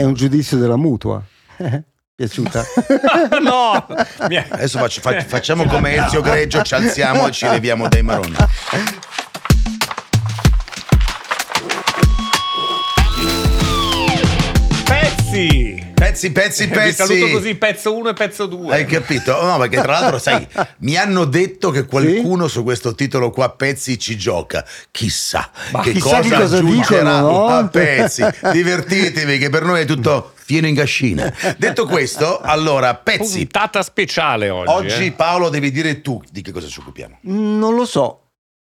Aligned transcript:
È 0.00 0.02
un 0.02 0.14
giudizio 0.14 0.56
della 0.56 0.78
mutua. 0.78 1.22
Piaciuta? 2.16 2.64
no! 3.44 3.86
Adesso 4.16 4.78
faccio- 4.78 5.02
fa- 5.02 5.20
facciamo 5.20 5.64
come 5.66 5.94
Ezio 5.94 6.22
Greggio, 6.22 6.62
ci 6.62 6.72
alziamo 6.74 7.28
e 7.28 7.32
ci 7.32 7.46
leviamo 7.46 7.86
dai 7.86 8.02
maroni. 8.02 8.34
Pezzi! 16.10 16.32
Pezzi, 16.32 16.66
pezzi, 16.68 16.86
Vi 16.86 16.92
saluto 16.92 17.32
così, 17.32 17.54
pezzo 17.54 17.96
1 17.96 18.08
e 18.08 18.12
pezzo 18.14 18.46
2. 18.46 18.74
Hai 18.74 18.84
capito? 18.84 19.40
No, 19.42 19.58
perché 19.58 19.80
tra 19.80 19.92
l'altro, 19.92 20.18
sai, 20.18 20.46
mi 20.78 20.96
hanno 20.96 21.24
detto 21.24 21.70
che 21.70 21.86
qualcuno 21.86 22.48
su 22.48 22.62
questo 22.62 22.94
titolo 22.94 23.30
qua, 23.30 23.50
Pezzi, 23.50 23.98
ci 23.98 24.16
gioca. 24.16 24.64
Chissà 24.90 25.50
Ma 25.70 25.80
che 25.80 25.92
chissà 25.92 26.20
cosa, 26.20 26.36
cosa 26.36 26.56
aggiungerà 26.58 27.16
dicono, 27.16 27.30
no? 27.30 27.46
a 27.48 27.68
Pezzi. 27.68 28.24
Divertitevi, 28.52 29.38
che 29.38 29.50
per 29.50 29.62
noi 29.62 29.82
è 29.82 29.84
tutto 29.84 30.32
fieno 30.34 30.66
in 30.66 30.74
cascina. 30.74 31.32
Detto 31.56 31.86
questo, 31.86 32.40
allora, 32.40 32.94
Pezzi, 32.94 33.46
Puntata 33.46 33.82
speciale 33.82 34.50
oggi. 34.50 34.70
oggi 34.70 35.06
eh. 35.06 35.12
Paolo 35.12 35.48
devi 35.48 35.70
dire 35.70 36.00
tu 36.00 36.20
di 36.30 36.42
che 36.42 36.50
cosa 36.50 36.66
ci 36.66 36.80
occupiamo. 36.80 37.18
Non 37.22 37.74
lo 37.74 37.84
so. 37.84 38.24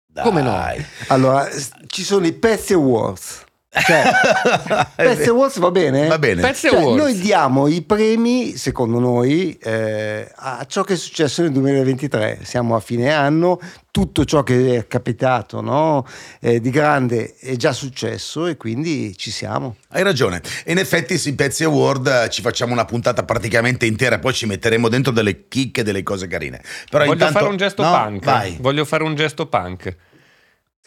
Dai. 0.06 0.24
Come 0.24 0.40
no? 0.40 0.74
Allora, 1.08 1.46
ci 1.88 2.02
sono 2.02 2.26
i 2.26 2.32
Pezzi 2.32 2.72
Awards. 2.72 3.44
Cioè, 3.84 4.88
Pezzi 4.96 5.28
Awards 5.28 5.58
va 5.58 5.70
bene? 5.70 6.06
Va 6.06 6.18
bene. 6.18 6.54
Cioè, 6.54 6.94
noi 6.94 7.18
diamo 7.18 7.66
i 7.66 7.82
premi, 7.82 8.56
secondo 8.56 8.98
noi, 8.98 9.56
eh, 9.62 10.30
a 10.34 10.64
ciò 10.66 10.82
che 10.82 10.94
è 10.94 10.96
successo 10.96 11.42
nel 11.42 11.52
2023. 11.52 12.40
Siamo 12.42 12.74
a 12.74 12.80
fine 12.80 13.12
anno, 13.12 13.60
tutto 13.90 14.24
ciò 14.24 14.42
che 14.42 14.76
è 14.76 14.86
capitato 14.86 15.60
no? 15.60 16.06
Eh, 16.40 16.60
di 16.60 16.70
grande 16.70 17.34
è 17.38 17.56
già 17.56 17.72
successo 17.72 18.46
e 18.46 18.56
quindi 18.56 19.16
ci 19.16 19.30
siamo. 19.30 19.76
Hai 19.88 20.02
ragione. 20.02 20.40
E 20.64 20.72
in 20.72 20.78
effetti, 20.78 21.18
sì, 21.18 21.34
Pezzi 21.34 21.64
Award 21.64 22.06
eh, 22.06 22.30
ci 22.30 22.40
facciamo 22.42 22.72
una 22.72 22.84
puntata 22.84 23.24
praticamente 23.24 23.86
intera, 23.86 24.18
poi 24.18 24.32
ci 24.32 24.46
metteremo 24.46 24.88
dentro 24.88 25.12
delle 25.12 25.48
chicche, 25.48 25.82
delle 25.82 26.02
cose 26.02 26.26
carine. 26.26 26.62
Però 26.90 27.04
Voglio 27.04 27.12
intanto, 27.12 27.38
fare 27.38 27.50
un 27.50 27.56
gesto 27.56 27.82
no, 27.82 27.90
punk. 27.90 28.24
Vai. 28.24 28.56
Voglio 28.60 28.84
fare 28.84 29.02
un 29.02 29.14
gesto 29.14 29.46
punk. 29.46 29.96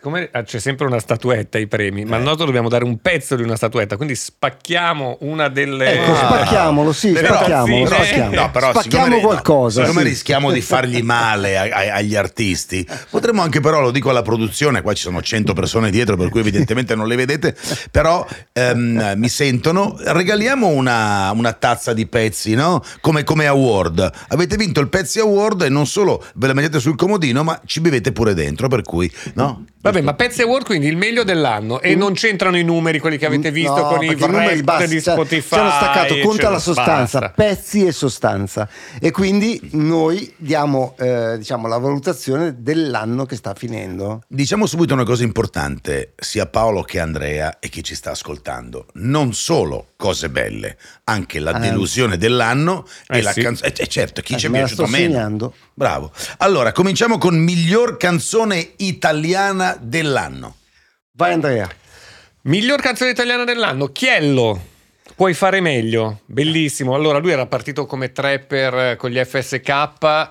Siccome 0.01 0.29
ah, 0.31 0.43
c'è 0.43 0.59
sempre 0.59 0.85
una 0.85 0.99
statuetta 0.99 1.57
ai 1.57 1.67
premi, 1.67 2.05
ma 2.05 2.15
Eh. 2.15 2.21
noi 2.21 2.37
dobbiamo 2.37 2.69
dare 2.69 2.85
un 2.85 2.99
pezzo 3.01 3.35
di 3.35 3.43
una 3.43 3.57
statuetta, 3.57 3.97
quindi 3.97 4.15
spacchiamo 4.15 5.17
una 5.23 5.49
delle. 5.49 5.91
Ecco, 5.91 6.13
Ah. 6.13 6.15
spacchiamolo, 6.15 6.93
sì, 6.93 7.13
spacchiamolo, 7.13 7.83
tazzine. 7.83 8.05
spacchiamo. 8.05 8.35
No, 8.35 8.49
però 8.51 8.69
Spacchiamo 8.71 9.03
siccome- 9.07 9.21
qualcosa. 9.21 9.81
siccome 9.83 10.03
sì. 10.03 10.07
rischiamo 10.07 10.51
di 10.53 10.61
fargli 10.61 11.01
male 11.01 11.57
a- 11.57 11.63
a- 11.63 11.95
agli 11.95 12.15
artisti, 12.15 12.87
potremmo 13.09 13.41
anche 13.41 13.59
però, 13.59 13.81
lo 13.81 13.91
dico 13.91 14.09
alla 14.09 14.21
produzione, 14.21 14.81
qua 14.81 14.93
ci 14.93 15.01
sono 15.01 15.21
100 15.21 15.51
persone 15.51 15.91
dietro 15.91 16.15
per 16.15 16.29
cui 16.29 16.39
evidentemente 16.39 16.95
non 16.95 17.05
le 17.05 17.17
vedete, 17.17 17.53
però 17.91 18.25
ehm, 18.53 19.15
mi 19.17 19.27
sentono, 19.27 19.97
regaliamo 19.99 20.67
una, 20.67 21.31
una 21.31 21.51
tazza 21.51 21.91
di 21.91 22.05
pezzi, 22.07 22.53
no? 22.55 22.81
Come, 23.01 23.25
come 23.25 23.47
award. 23.47 24.09
Avete 24.29 24.55
vinto 24.55 24.79
il 24.79 24.87
Pezzi 24.87 25.19
Award 25.19 25.63
e 25.63 25.69
non 25.69 25.85
solo 25.85 26.23
ve 26.35 26.47
la 26.47 26.53
mettete 26.53 26.79
sul 26.79 26.95
comodino, 26.95 27.43
ma 27.43 27.59
ci 27.65 27.81
bevete 27.81 28.13
pure 28.13 28.33
dentro, 28.33 28.69
per 28.69 28.81
cui, 28.83 29.11
no? 29.33 29.65
Vabbè, 29.91 30.01
ma 30.01 30.13
Pezzi 30.13 30.41
Award 30.41 30.65
quindi 30.65 30.87
il 30.87 30.97
meglio 30.97 31.23
dell'anno 31.23 31.81
e 31.81 31.95
non 31.95 32.13
c'entrano 32.13 32.57
i 32.57 32.63
numeri, 32.63 32.99
quelli 32.99 33.17
che 33.17 33.25
avete 33.25 33.51
visto 33.51 33.75
No, 33.75 33.83
con 33.87 34.03
i 34.03 34.15
numeri 34.15 34.61
basta, 34.63 34.85
di 34.85 35.01
cioè, 35.01 35.13
Spotify. 35.13 35.55
Ci 35.55 35.59
hanno 35.59 35.69
staccato, 35.71 36.19
conta 36.19 36.49
la 36.49 36.59
sostanza, 36.59 37.19
Basta. 37.19 37.33
pezzi 37.35 37.85
e 37.85 37.91
sostanza. 37.91 38.67
E 38.99 39.11
quindi 39.11 39.59
noi 39.73 40.33
diamo 40.37 40.95
eh, 40.99 41.35
diciamo, 41.37 41.67
la 41.67 41.77
valutazione 41.77 42.55
dell'anno 42.59 43.25
che 43.25 43.35
sta 43.35 43.53
finendo. 43.53 44.21
Diciamo 44.27 44.65
subito 44.65 44.93
una 44.93 45.03
cosa 45.05 45.23
importante, 45.23 46.13
sia 46.17 46.45
Paolo 46.45 46.83
che 46.83 46.99
Andrea 46.99 47.59
e 47.59 47.69
chi 47.69 47.83
ci 47.83 47.95
sta 47.95 48.11
ascoltando. 48.11 48.87
Non 48.95 49.33
solo 49.33 49.87
cose 49.95 50.29
belle, 50.29 50.77
anche 51.05 51.39
la 51.39 51.51
Anzi. 51.51 51.69
delusione 51.69 52.17
dell'anno 52.17 52.85
e 53.07 53.17
Eh 53.17 53.21
la 53.21 53.31
sì. 53.31 53.41
canzone. 53.41 53.73
Eh, 53.73 53.87
certo, 53.87 54.21
chi 54.21 54.33
Eh, 54.33 54.37
ci 54.37 54.45
è 54.45 54.49
la 54.49 54.57
piaciuto 54.59 54.85
sto 54.85 54.91
meno. 54.91 55.11
segnando. 55.13 55.53
Bravo. 55.73 56.11
Allora, 56.37 56.71
cominciamo 56.73 57.17
con 57.17 57.37
miglior 57.37 57.95
canzone 57.97 58.71
italiana 58.77 59.77
dell'anno. 59.81 60.55
Vai 61.11 61.33
Andrea. 61.33 61.69
Miglior 62.43 62.81
canzone 62.81 63.11
italiana 63.11 63.43
dell'anno, 63.43 63.87
Chiello. 63.87 64.77
Puoi 65.15 65.33
fare 65.33 65.59
meglio, 65.59 66.21
bellissimo. 66.25 66.95
Allora, 66.95 67.17
lui 67.17 67.31
era 67.31 67.45
partito 67.45 67.85
come 67.85 68.11
trapper 68.11 68.73
eh, 68.73 68.95
con 68.95 69.09
gli 69.09 69.21
FSK, 69.21 70.29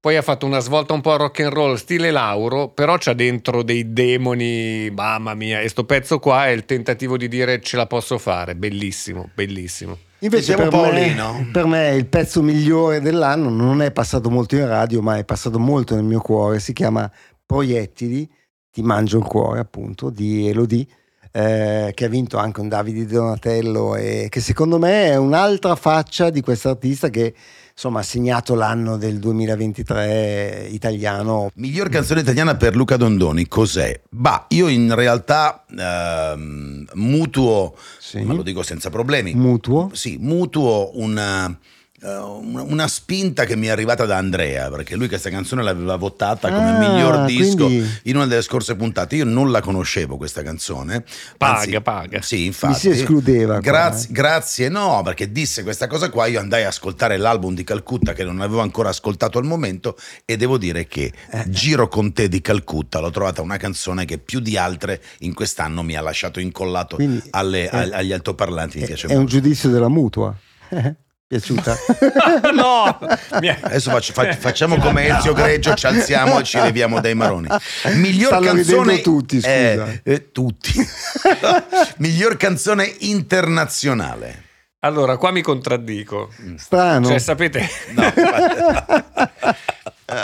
poi 0.00 0.16
ha 0.16 0.22
fatto 0.22 0.46
una 0.46 0.60
svolta 0.60 0.94
un 0.94 1.02
po' 1.02 1.16
rock 1.16 1.40
and 1.40 1.52
roll, 1.52 1.74
stile 1.74 2.10
Lauro, 2.10 2.68
però 2.68 2.96
c'ha 2.98 3.12
dentro 3.12 3.62
dei 3.62 3.92
demoni, 3.92 4.90
mamma 4.90 5.34
mia. 5.34 5.60
E 5.60 5.68
sto 5.68 5.84
pezzo 5.84 6.18
qua 6.18 6.46
è 6.46 6.50
il 6.50 6.64
tentativo 6.64 7.18
di 7.18 7.28
dire 7.28 7.60
ce 7.60 7.76
la 7.76 7.86
posso 7.86 8.16
fare, 8.16 8.56
bellissimo, 8.56 9.28
bellissimo. 9.34 9.98
Invece 10.20 10.54
per 10.54 10.70
me, 10.70 11.50
per 11.52 11.66
me 11.66 11.94
il 11.94 12.06
pezzo 12.06 12.42
migliore 12.42 13.00
dell'anno 13.00 13.50
non 13.50 13.82
è 13.82 13.90
passato 13.90 14.30
molto 14.30 14.56
in 14.56 14.66
radio, 14.66 15.02
ma 15.02 15.18
è 15.18 15.24
passato 15.24 15.58
molto 15.58 15.94
nel 15.94 16.04
mio 16.04 16.20
cuore. 16.20 16.60
Si 16.60 16.72
chiama 16.72 17.10
Proiettili, 17.44 18.26
Ti 18.72 18.82
mangio 18.82 19.18
il 19.18 19.24
cuore, 19.24 19.58
appunto, 19.60 20.10
di 20.10 20.48
Elodie. 20.48 20.86
eh, 21.32 21.92
che 21.94 22.04
ha 22.06 22.08
vinto 22.08 22.38
anche 22.38 22.60
un 22.60 22.66
Davide 22.68 23.06
Donatello 23.06 23.94
e 23.94 24.26
che 24.28 24.40
secondo 24.40 24.78
me 24.78 25.06
è 25.10 25.16
un'altra 25.16 25.76
faccia 25.76 26.28
di 26.28 26.40
quest'artista 26.40 27.08
che 27.08 27.32
insomma 27.72 28.00
ha 28.00 28.02
segnato 28.02 28.56
l'anno 28.56 28.96
del 28.96 29.20
2023 29.20 30.66
italiano 30.72 31.50
Miglior 31.54 31.88
canzone 31.88 32.20
italiana 32.22 32.56
per 32.56 32.74
Luca 32.74 32.96
Dondoni, 32.96 33.46
cos'è? 33.46 34.00
Bah, 34.10 34.46
io 34.48 34.66
in 34.66 34.92
realtà 34.92 35.64
ehm, 35.70 36.86
mutuo, 36.94 37.76
Sì. 38.00 38.22
ma 38.22 38.34
lo 38.34 38.42
dico 38.42 38.64
senza 38.64 38.90
problemi, 38.90 39.32
mutuo 39.34 39.90
sì, 39.92 40.16
mutuo 40.20 40.90
una, 40.94 41.56
una- 42.02 42.62
una 42.62 42.88
spinta 42.88 43.44
che 43.44 43.56
mi 43.56 43.66
è 43.66 43.70
arrivata 43.70 44.06
da 44.06 44.16
Andrea, 44.16 44.70
perché 44.70 44.96
lui 44.96 45.06
questa 45.08 45.28
canzone 45.30 45.62
l'aveva 45.62 45.96
votata 45.96 46.50
come 46.50 46.70
Ah, 46.70 46.78
miglior 46.78 47.24
disco 47.26 47.66
quindi- 47.66 47.88
in 48.04 48.16
una 48.16 48.26
delle 48.26 48.42
scorse 48.42 48.74
puntate. 48.76 49.16
Io 49.16 49.24
non 49.24 49.50
la 49.50 49.60
conoscevo 49.60 50.16
questa 50.16 50.42
canzone. 50.42 51.04
Paga, 51.36 51.58
Anzi, 51.60 51.80
paga. 51.80 52.22
Sì, 52.22 52.46
infatti. 52.46 52.72
Mi 52.88 52.94
si 52.94 53.00
escludeva 53.00 53.52
qua, 53.54 53.60
Grazie, 53.60 54.08
eh. 54.08 54.12
grazie, 54.12 54.68
no, 54.68 55.02
perché 55.04 55.30
disse 55.30 55.62
questa 55.62 55.86
cosa 55.86 56.08
qua. 56.10 56.26
Io 56.26 56.40
andai 56.40 56.64
a 56.64 56.68
ascoltare 56.68 57.16
l'album 57.18 57.54
di 57.54 57.64
Calcutta 57.64 58.12
che 58.14 58.24
non 58.24 58.40
avevo 58.40 58.60
ancora 58.60 58.88
ascoltato 58.88 59.38
al 59.38 59.44
momento 59.44 59.96
e 60.24 60.36
devo 60.36 60.56
dire 60.58 60.86
che 60.86 61.12
Eh. 61.30 61.44
Giro 61.50 61.88
con 61.88 62.12
te 62.12 62.28
di 62.28 62.40
Calcutta 62.40 63.00
l'ho 63.00 63.10
trovata 63.10 63.42
una 63.42 63.56
canzone 63.58 64.04
che 64.04 64.18
più 64.18 64.40
di 64.40 64.56
altre 64.56 65.02
in 65.18 65.34
quest'anno 65.34 65.82
mi 65.82 65.94
ha 65.96 66.00
lasciato 66.00 66.40
incollato 66.40 66.96
Quindi, 66.96 67.22
alle- 67.30 67.64
eh, 67.70 67.76
ag- 67.76 67.92
agli 67.92 68.12
altoparlanti. 68.12 68.78
Mi 68.78 68.84
è, 68.84 68.86
piace 68.86 69.06
è 69.06 69.10
un 69.12 69.18
molto. 69.18 69.32
giudizio 69.32 69.68
della 69.68 69.88
mutua 69.88 70.34
piaciuta 71.30 71.76
no! 72.52 72.98
Adesso 73.30 73.90
faccio- 73.90 74.12
fa- 74.12 74.32
facciamo 74.34 74.78
come 74.78 75.06
Ezio 75.16 75.32
Greggio, 75.32 75.74
ci 75.74 75.86
alziamo 75.86 76.40
e 76.40 76.42
ci 76.42 76.58
leviamo 76.58 77.00
dai 77.00 77.14
maroni. 77.14 77.46
Miglior 77.94 78.32
Stanno 78.32 78.46
canzone. 78.46 79.00
tutti, 79.00 79.36
scusa. 79.36 79.48
Eh, 79.48 80.00
eh, 80.02 80.32
tutti. 80.32 80.72
Miglior 81.98 82.36
canzone 82.36 82.92
internazionale. 83.00 84.42
Allora, 84.80 85.18
qua 85.18 85.30
mi 85.30 85.40
contraddico. 85.42 86.32
strano 86.56 87.06
Cioè, 87.06 87.18
sapete, 87.20 87.68
No, 87.94 88.12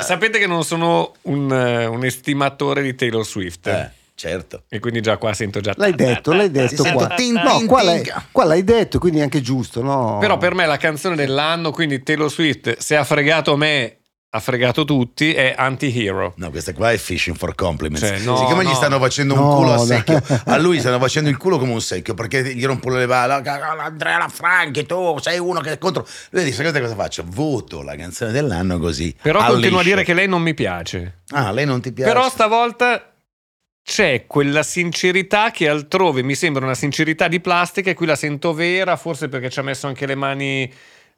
sapete 0.02 0.38
che 0.40 0.46
non 0.48 0.64
sono 0.64 1.14
un, 1.22 1.52
eh, 1.52 1.86
un 1.86 2.04
estimatore 2.04 2.82
di 2.82 2.96
Taylor 2.96 3.24
Swift. 3.24 3.68
eh, 3.68 3.90
certo. 4.16 4.64
E 4.68 4.80
quindi 4.80 5.00
già 5.00 5.16
qua 5.18 5.32
sento 5.32 5.60
già... 5.60 5.72
L'hai 5.76 5.94
detto, 5.94 6.32
l'hai 6.32 6.50
detto 6.50 6.82
qua. 6.82 6.90
sento 6.90 7.14
tin, 7.14 7.34
no, 7.34 7.58
tin, 7.58 7.66
qua, 7.66 7.82
l'hai, 7.82 8.02
qua 8.32 8.44
l'hai 8.44 8.64
detto, 8.64 8.98
quindi 8.98 9.20
è 9.20 9.22
anche 9.22 9.40
giusto, 9.40 9.82
no? 9.82 10.18
Però 10.18 10.36
per 10.38 10.54
me 10.54 10.66
la 10.66 10.78
canzone 10.78 11.14
dell'anno, 11.14 11.70
quindi 11.70 12.02
Taylor 12.02 12.30
Swift, 12.30 12.78
se 12.78 12.96
ha 12.96 13.04
fregato 13.04 13.56
me, 13.56 13.98
ha 14.30 14.40
fregato 14.40 14.84
tutti, 14.84 15.32
è 15.32 15.54
Anti-Hero. 15.56 16.34
No, 16.36 16.50
questa 16.50 16.74
qua 16.74 16.92
è 16.92 16.96
fishing 16.98 17.36
for 17.36 17.54
compliments. 17.54 18.06
Cioè, 18.06 18.18
no, 18.18 18.36
Siccome 18.36 18.64
gli 18.64 18.68
no. 18.68 18.74
stanno 18.74 18.98
facendo 18.98 19.34
un 19.34 19.40
No, 19.40 19.54
culo 19.54 19.72
a 19.72 19.78
secchio, 19.78 20.22
a 20.44 20.56
lui 20.58 20.78
stanno 20.78 20.98
facendo 20.98 21.30
il 21.30 21.38
culo 21.38 21.58
come 21.58 21.72
un 21.72 21.80
secchio 21.80 22.12
perché 22.12 22.54
gli 22.54 22.64
rompono 22.66 22.96
le 22.96 23.06
balle. 23.06 23.48
Andrea 23.48 24.18
Lafranchi, 24.18 24.84
tu 24.84 25.16
sei 25.20 25.38
uno 25.38 25.60
che 25.60 25.72
è 25.72 25.78
contro. 25.78 26.06
Lui 26.30 26.44
dice: 26.44 26.56
Sapete 26.56 26.80
cosa 26.80 26.94
faccio? 26.94 27.24
Voto 27.26 27.82
la 27.82 27.96
canzone 27.96 28.32
dell'anno 28.32 28.78
così. 28.78 29.14
Però 29.22 29.38
a 29.38 29.46
continua 29.46 29.80
a 29.80 29.84
dire 29.84 30.04
che 30.04 30.12
lei 30.12 30.28
non 30.28 30.42
mi 30.42 30.52
piace. 30.52 31.20
Ah, 31.30 31.50
lei 31.50 31.64
non 31.64 31.80
ti 31.80 31.92
piace. 31.92 32.12
Però 32.12 32.28
stavolta 32.28 33.15
c'è 33.88 34.24
quella 34.26 34.64
sincerità 34.64 35.52
che 35.52 35.68
altrove 35.68 36.24
mi 36.24 36.34
sembra 36.34 36.64
una 36.64 36.74
sincerità 36.74 37.28
di 37.28 37.38
plastica 37.38 37.88
e 37.88 37.94
qui 37.94 38.06
la 38.06 38.16
sento 38.16 38.52
vera, 38.52 38.96
forse 38.96 39.28
perché 39.28 39.48
ci 39.48 39.60
ha 39.60 39.62
messo 39.62 39.86
anche 39.86 40.06
le 40.06 40.16
mani 40.16 40.68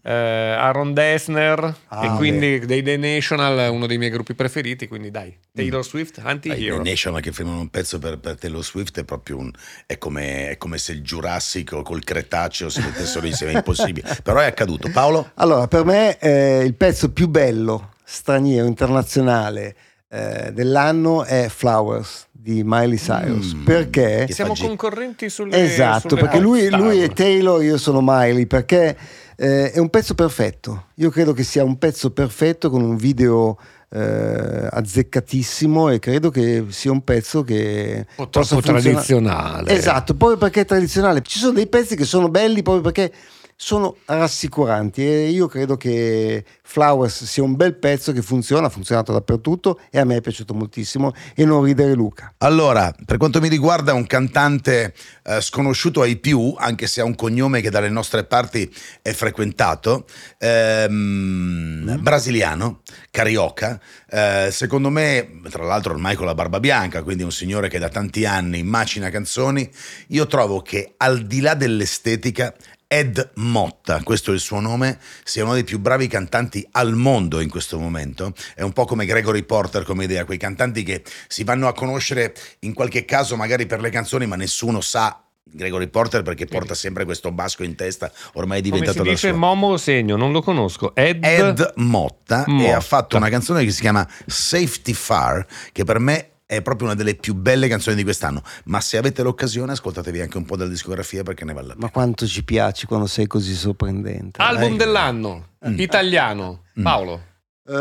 eh, 0.02 0.12
Aaron 0.12 0.92
Dessner 0.92 1.74
Ah, 1.88 2.04
e 2.04 2.16
quindi 2.16 2.58
dei 2.66 2.82
The 2.82 2.98
National, 2.98 3.72
uno 3.72 3.86
dei 3.86 3.96
miei 3.96 4.10
gruppi 4.10 4.34
preferiti, 4.34 4.86
quindi 4.86 5.10
dai, 5.10 5.34
Taylor 5.50 5.82
Swift, 5.82 6.20
Dai, 6.20 6.30
Anti-Hero. 6.30 6.82
The 6.82 6.90
National 6.90 7.22
che 7.22 7.32
firmano 7.32 7.60
un 7.60 7.70
pezzo 7.70 7.98
per, 7.98 8.18
per 8.18 8.36
Taylor 8.36 8.62
Swift 8.62 9.00
è 9.00 9.04
proprio 9.04 9.38
un. 9.38 9.50
È 9.86 9.96
come, 9.96 10.50
è 10.50 10.58
come 10.58 10.76
se 10.76 10.92
il 10.92 11.00
Giurassico 11.00 11.80
col 11.80 12.04
Cretaceo 12.04 12.68
si 12.68 12.82
mettessero 12.82 13.24
insieme, 13.26 13.54
è 13.54 13.56
impossibile. 13.56 14.14
Però 14.22 14.40
è 14.40 14.44
accaduto. 14.44 14.90
Paolo? 14.90 15.30
Allora, 15.36 15.66
per 15.68 15.86
me 15.86 16.18
eh, 16.18 16.64
il 16.64 16.74
pezzo 16.74 17.10
più 17.12 17.28
bello, 17.28 17.92
straniero, 18.04 18.66
internazionale, 18.66 19.74
eh, 20.10 20.50
dell'anno 20.52 21.24
è 21.24 21.48
Flowers 21.48 22.26
di 22.30 22.62
Miley 22.64 22.96
Cyrus. 22.96 23.54
Mm. 23.54 23.64
perché? 23.64 24.26
Siamo 24.30 24.54
fa 24.54 24.62
gi- 24.62 24.66
concorrenti 24.66 25.28
sulle 25.28 25.62
Esatto, 25.62 26.10
sulle 26.10 26.22
perché 26.22 26.38
lui, 26.38 26.70
lui 26.70 27.00
è 27.00 27.10
Taylor, 27.10 27.62
io 27.62 27.76
sono 27.76 28.00
Miley, 28.02 28.46
perché 28.46 28.96
eh, 29.36 29.72
è 29.72 29.78
un 29.78 29.90
pezzo 29.90 30.14
perfetto. 30.14 30.86
Io 30.94 31.10
credo 31.10 31.32
che 31.32 31.42
sia 31.42 31.62
un 31.62 31.78
pezzo 31.78 32.10
perfetto 32.10 32.70
con 32.70 32.82
un 32.82 32.96
video 32.96 33.58
eh, 33.90 34.68
azzeccatissimo 34.70 35.88
e 35.90 35.98
credo 35.98 36.30
che 36.30 36.66
sia 36.68 36.90
un 36.90 37.02
pezzo 37.02 37.42
che 37.42 38.06
un 38.08 38.14
po' 38.14 38.28
troppo 38.28 38.60
tradizionale. 38.60 39.70
Esatto, 39.70 40.14
proprio 40.14 40.38
perché 40.38 40.62
è 40.62 40.64
tradizionale. 40.64 41.22
Ci 41.22 41.38
sono 41.38 41.52
dei 41.52 41.66
pezzi 41.66 41.96
che 41.96 42.04
sono 42.04 42.28
belli 42.28 42.62
proprio 42.62 42.82
perché 42.82 43.12
sono 43.60 43.96
rassicuranti 44.04 45.04
e 45.04 45.30
io 45.30 45.48
credo 45.48 45.76
che 45.76 46.44
Flowers 46.62 47.24
sia 47.24 47.42
un 47.42 47.56
bel 47.56 47.74
pezzo 47.74 48.12
che 48.12 48.22
funziona, 48.22 48.68
ha 48.68 48.70
funzionato 48.70 49.12
dappertutto 49.12 49.80
e 49.90 49.98
a 49.98 50.04
me 50.04 50.14
è 50.14 50.20
piaciuto 50.20 50.54
moltissimo 50.54 51.12
e 51.34 51.44
non 51.44 51.64
ridere 51.64 51.92
Luca. 51.94 52.34
Allora, 52.38 52.94
per 53.04 53.16
quanto 53.16 53.40
mi 53.40 53.48
riguarda, 53.48 53.94
un 53.94 54.06
cantante 54.06 54.94
eh, 55.24 55.40
sconosciuto 55.40 56.02
ai 56.02 56.18
più, 56.18 56.54
anche 56.56 56.86
se 56.86 57.00
ha 57.00 57.04
un 57.04 57.16
cognome 57.16 57.60
che 57.60 57.68
dalle 57.68 57.88
nostre 57.88 58.22
parti 58.22 58.72
è 59.02 59.10
frequentato, 59.10 60.06
ehm, 60.38 61.98
brasiliano, 62.00 62.82
carioca. 63.10 63.80
eh, 64.08 64.50
secondo 64.52 64.88
me, 64.88 65.40
tra 65.50 65.64
l'altro, 65.64 65.94
ormai 65.94 66.14
con 66.14 66.26
la 66.26 66.34
barba 66.34 66.60
bianca, 66.60 67.02
quindi 67.02 67.24
un 67.24 67.32
signore 67.32 67.68
che 67.68 67.80
da 67.80 67.88
tanti 67.88 68.24
anni 68.24 68.62
macina 68.62 69.10
canzoni. 69.10 69.68
Io 70.08 70.28
trovo 70.28 70.62
che 70.62 70.94
al 70.96 71.26
di 71.26 71.40
là 71.40 71.54
dell'estetica. 71.54 72.54
Ed 72.90 73.32
Motta, 73.34 74.00
questo 74.02 74.30
è 74.30 74.34
il 74.34 74.40
suo 74.40 74.60
nome, 74.60 74.98
sia 75.22 75.44
uno 75.44 75.52
dei 75.52 75.62
più 75.62 75.78
bravi 75.78 76.06
cantanti 76.06 76.66
al 76.70 76.94
mondo 76.94 77.40
in 77.40 77.50
questo 77.50 77.78
momento. 77.78 78.32
È 78.54 78.62
un 78.62 78.72
po' 78.72 78.86
come 78.86 79.04
Gregory 79.04 79.42
Porter 79.42 79.82
come 79.82 80.04
idea, 80.04 80.24
quei 80.24 80.38
cantanti 80.38 80.82
che 80.84 81.04
si 81.26 81.44
vanno 81.44 81.68
a 81.68 81.74
conoscere 81.74 82.34
in 82.60 82.72
qualche 82.72 83.04
caso 83.04 83.36
magari 83.36 83.66
per 83.66 83.82
le 83.82 83.90
canzoni, 83.90 84.24
ma 84.24 84.36
nessuno 84.36 84.80
sa 84.80 85.22
Gregory 85.44 85.88
Porter 85.88 86.22
perché 86.22 86.46
porta 86.46 86.72
sempre 86.72 87.04
questo 87.04 87.30
basco 87.30 87.62
in 87.62 87.74
testa, 87.74 88.10
ormai 88.32 88.60
è 88.60 88.62
Come 88.62 88.72
diventato 88.78 89.00
si 89.00 89.04
la 89.04 89.12
dice. 89.12 89.32
Momo 89.32 89.76
segno, 89.76 90.16
non 90.16 90.32
lo 90.32 90.40
conosco. 90.40 90.94
Ed, 90.94 91.22
Ed 91.22 91.72
Motta, 91.76 92.46
e 92.46 92.50
Motta. 92.50 92.76
ha 92.78 92.80
fatto 92.80 93.18
una 93.18 93.28
canzone 93.28 93.64
che 93.64 93.70
si 93.70 93.82
chiama 93.82 94.08
Safety 94.24 94.94
Far, 94.94 95.46
che 95.72 95.84
per 95.84 95.98
me 95.98 96.30
è 96.50 96.62
proprio 96.62 96.86
una 96.88 96.96
delle 96.96 97.14
più 97.14 97.34
belle 97.34 97.68
canzoni 97.68 97.94
di 97.94 98.02
quest'anno. 98.04 98.42
Ma 98.64 98.80
se 98.80 98.96
avete 98.96 99.22
l'occasione, 99.22 99.72
ascoltatevi 99.72 100.22
anche 100.22 100.38
un 100.38 100.46
po' 100.46 100.56
della 100.56 100.70
discografia 100.70 101.22
perché 101.22 101.44
ne 101.44 101.52
vale 101.52 101.66
la 101.66 101.72
pena. 101.74 101.84
Ma 101.84 101.92
quanto 101.92 102.26
ci 102.26 102.42
piaci 102.42 102.86
quando 102.86 103.06
sei 103.06 103.26
così 103.26 103.54
sorprendente. 103.54 104.40
album 104.40 104.68
dai. 104.68 104.86
dell'anno, 104.86 105.48
Mm. 105.68 105.78
italiano. 105.78 106.62
Mm. 106.80 106.82
Paolo, 106.82 107.22
Eh, 107.68 107.72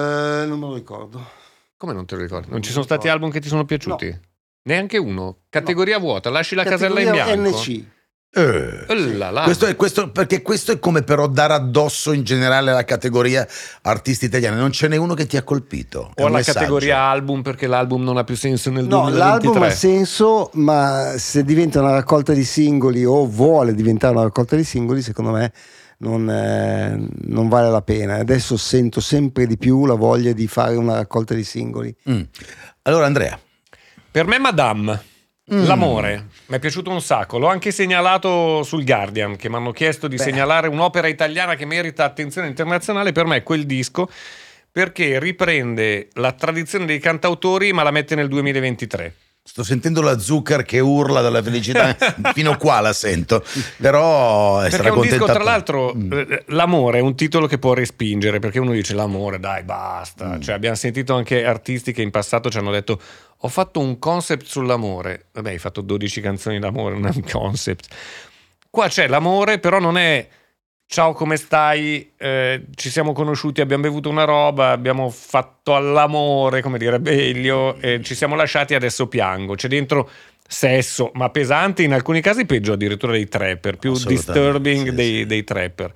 non 0.48 0.60
me 0.60 0.66
lo 0.68 0.74
ricordo. 0.74 1.26
come 1.78 1.94
non 1.94 2.06
te 2.06 2.16
lo 2.16 2.22
ricordi? 2.24 2.50
Non 2.50 2.62
ci 2.62 2.72
Non 2.74 2.74
sono 2.74 2.80
lo 2.80 2.84
stati 2.84 3.08
album 3.08 3.30
che 3.32 3.40
ti 3.40 3.48
sono 3.48 3.64
piaciuti? 3.64 4.20
Neanche 4.64 4.98
uno. 4.98 5.44
Categoria 5.50 5.98
vuota, 5.98 6.30
lasci 6.30 6.54
la 6.56 6.64
casella 6.66 7.00
in 7.00 7.06
Categoria 7.08 7.36
bianco. 7.38 7.58
NC. 7.58 7.86
Eh. 8.38 9.14
Là. 9.16 9.42
Questo 9.44 9.66
è, 9.66 9.76
questo- 9.76 10.12
perché 10.12 10.42
questo 10.42 10.72
è 10.72 10.80
come 10.80 11.02
però 11.02 11.28
dare 11.28 11.54
addosso 11.54 12.12
in 12.12 12.24
generale 12.24 12.70
alla 12.72 12.84
categoria 12.84 13.48
artisti 13.82 14.26
italiani. 14.26 14.58
Non 14.58 14.72
ce 14.72 14.88
n'è 14.88 14.96
uno 14.96 15.14
che 15.16 15.26
ti 15.26 15.38
ha 15.38 15.44
colpito. 15.44 16.12
O 16.16 16.26
un 16.26 16.32
la 16.32 16.38
messaggio. 16.38 16.60
categoria 16.60 17.00
album 17.02 17.42
perché 17.42 17.66
l'album 17.68 18.04
non 18.04 18.18
ha 18.18 18.24
più 18.24 18.36
senso 18.36 18.70
nel 18.70 18.84
No, 18.86 19.10
2023. 19.10 19.18
l'album 19.48 19.62
ha 19.64 19.70
senso, 19.72 20.50
ma 20.54 21.14
se 21.18 21.44
diventa 21.44 21.80
una 21.82 21.92
raccolta 21.92 22.34
di 22.34 22.44
singoli 22.44 23.04
o 23.06 23.26
vuole 23.26 23.74
diventare 23.74 24.14
una 24.14 24.24
raccolta 24.24 24.56
di 24.56 24.64
singoli, 24.64 25.02
secondo 25.02 25.32
me 25.32 25.52
non, 26.00 26.30
eh, 26.30 27.08
non 27.26 27.50
vale 27.50 27.72
la 27.72 27.82
pena. 27.82 28.16
Adesso 28.18 28.56
sento 28.56 29.00
sempre 29.02 29.48
di 29.48 29.58
più 29.58 29.86
la 29.88 29.96
voglia 29.96 30.32
di 30.32 30.48
fare 30.48 30.76
una 30.76 30.94
raccolta 30.96 31.34
di 31.34 31.44
singoli. 31.44 31.96
Mm. 32.10 32.22
Allora, 32.84 33.06
Andrea. 33.08 33.40
Per 34.12 34.26
me 34.28 34.38
Madame, 34.40 35.02
Mm. 35.54 35.66
l'amore, 35.66 36.28
mi 36.48 36.58
è 36.58 36.60
piaciuto 36.60 36.90
un 36.90 37.02
sacco. 37.02 37.38
L'ho 37.38 37.48
anche 37.48 37.72
segnalato 37.72 38.64
sul 38.64 38.84
Guardian, 38.84 39.38
che 39.38 39.48
mi 39.48 39.56
hanno 39.56 39.72
chiesto 39.72 40.10
di 40.10 40.18
Beh. 40.18 40.24
segnalare 40.24 40.68
un'opera 40.68 41.08
italiana 41.08 41.56
che 41.56 41.66
merita 41.66 42.04
attenzione 42.04 42.48
internazionale. 42.48 43.14
Per 43.14 43.26
me 43.26 43.38
è 43.38 43.44
quel 43.44 43.66
disco 43.66 44.10
perché 44.70 45.20
riprende 45.20 46.10
la 46.14 46.34
tradizione 46.34 46.86
dei 46.86 47.00
cantautori 47.00 47.72
ma 47.72 47.84
la 47.84 47.92
mette 47.92 48.14
nel 48.16 48.28
2023. 48.28 49.14
Sto 49.48 49.64
sentendo 49.64 50.02
la 50.02 50.20
Zucker 50.20 50.64
che 50.64 50.80
urla 50.80 51.22
dalla 51.22 51.42
felicità, 51.42 51.96
fino 52.36 52.58
qua 52.58 52.82
la 52.82 52.92
sento, 52.92 53.44
però 53.78 54.62
eh, 54.64 54.70
è 54.70 54.90
un 54.90 55.02
disco, 55.02 55.18
contenta. 55.20 55.34
tra 55.34 55.44
l'altro, 55.44 55.94
Mm. 55.96 56.12
eh, 56.12 56.44
l'amore 56.48 56.98
è 57.00 57.02
un 57.02 57.16
titolo 57.16 57.48
che 57.48 57.58
può 57.58 57.74
respingere, 57.74 58.40
perché 58.40 58.60
uno 58.60 58.74
dice 58.74 58.94
l'amore, 58.94 59.40
dai, 59.40 59.64
basta. 59.64 60.36
Mm. 60.36 60.42
Cioè, 60.42 60.54
abbiamo 60.54 60.76
sentito 60.76 61.16
anche 61.16 61.46
artisti 61.46 61.94
che 61.94 62.02
in 62.02 62.12
passato 62.12 62.50
ci 62.52 62.58
hanno 62.58 62.72
detto 62.72 63.00
ho 63.42 63.48
fatto 63.48 63.80
un 63.80 63.98
concept 64.00 64.46
sull'amore. 64.46 65.28
Vabbè, 65.32 65.50
hai 65.52 65.60
fatto 65.60 65.82
12 65.82 66.22
canzoni 66.22 66.60
d'amore, 66.60 66.96
non 66.96 67.08
è 67.08 67.12
un 67.16 67.24
concept. 67.24 67.88
Qua 68.70 68.90
c'è 68.90 69.08
l'amore, 69.08 69.60
però 69.60 69.80
non 69.80 69.98
è 69.98 70.28
ciao 70.88 71.14
come 71.14 71.38
stai, 71.38 72.12
Eh, 72.18 72.66
ci 72.74 72.90
siamo 72.90 73.14
conosciuti, 73.14 73.62
abbiamo 73.62 73.84
bevuto 73.84 74.10
una 74.10 74.24
roba, 74.24 74.72
abbiamo 74.72 75.10
fatto 75.10 75.76
all'amore, 75.76 76.62
come 76.62 76.80
dire, 76.80 77.00
Beglio, 77.00 77.78
e 77.80 78.02
ci 78.02 78.16
siamo 78.16 78.36
lasciati 78.36 78.74
adesso 78.74 79.08
piango. 79.08 79.54
C'è 79.54 79.68
dentro 79.68 80.10
sesso, 80.48 81.12
ma 81.14 81.30
pesante, 81.30 81.84
in 81.84 81.94
alcuni 81.94 82.22
casi 82.22 82.46
peggio 82.46 82.74
addirittura 82.74 83.12
dei 83.12 83.28
trapper, 83.28 83.78
più 83.78 83.94
disturbing 83.94 84.90
sì, 84.90 84.96
dei, 84.96 85.16
sì. 85.18 85.26
dei 85.26 85.44
trapper. 85.44 85.92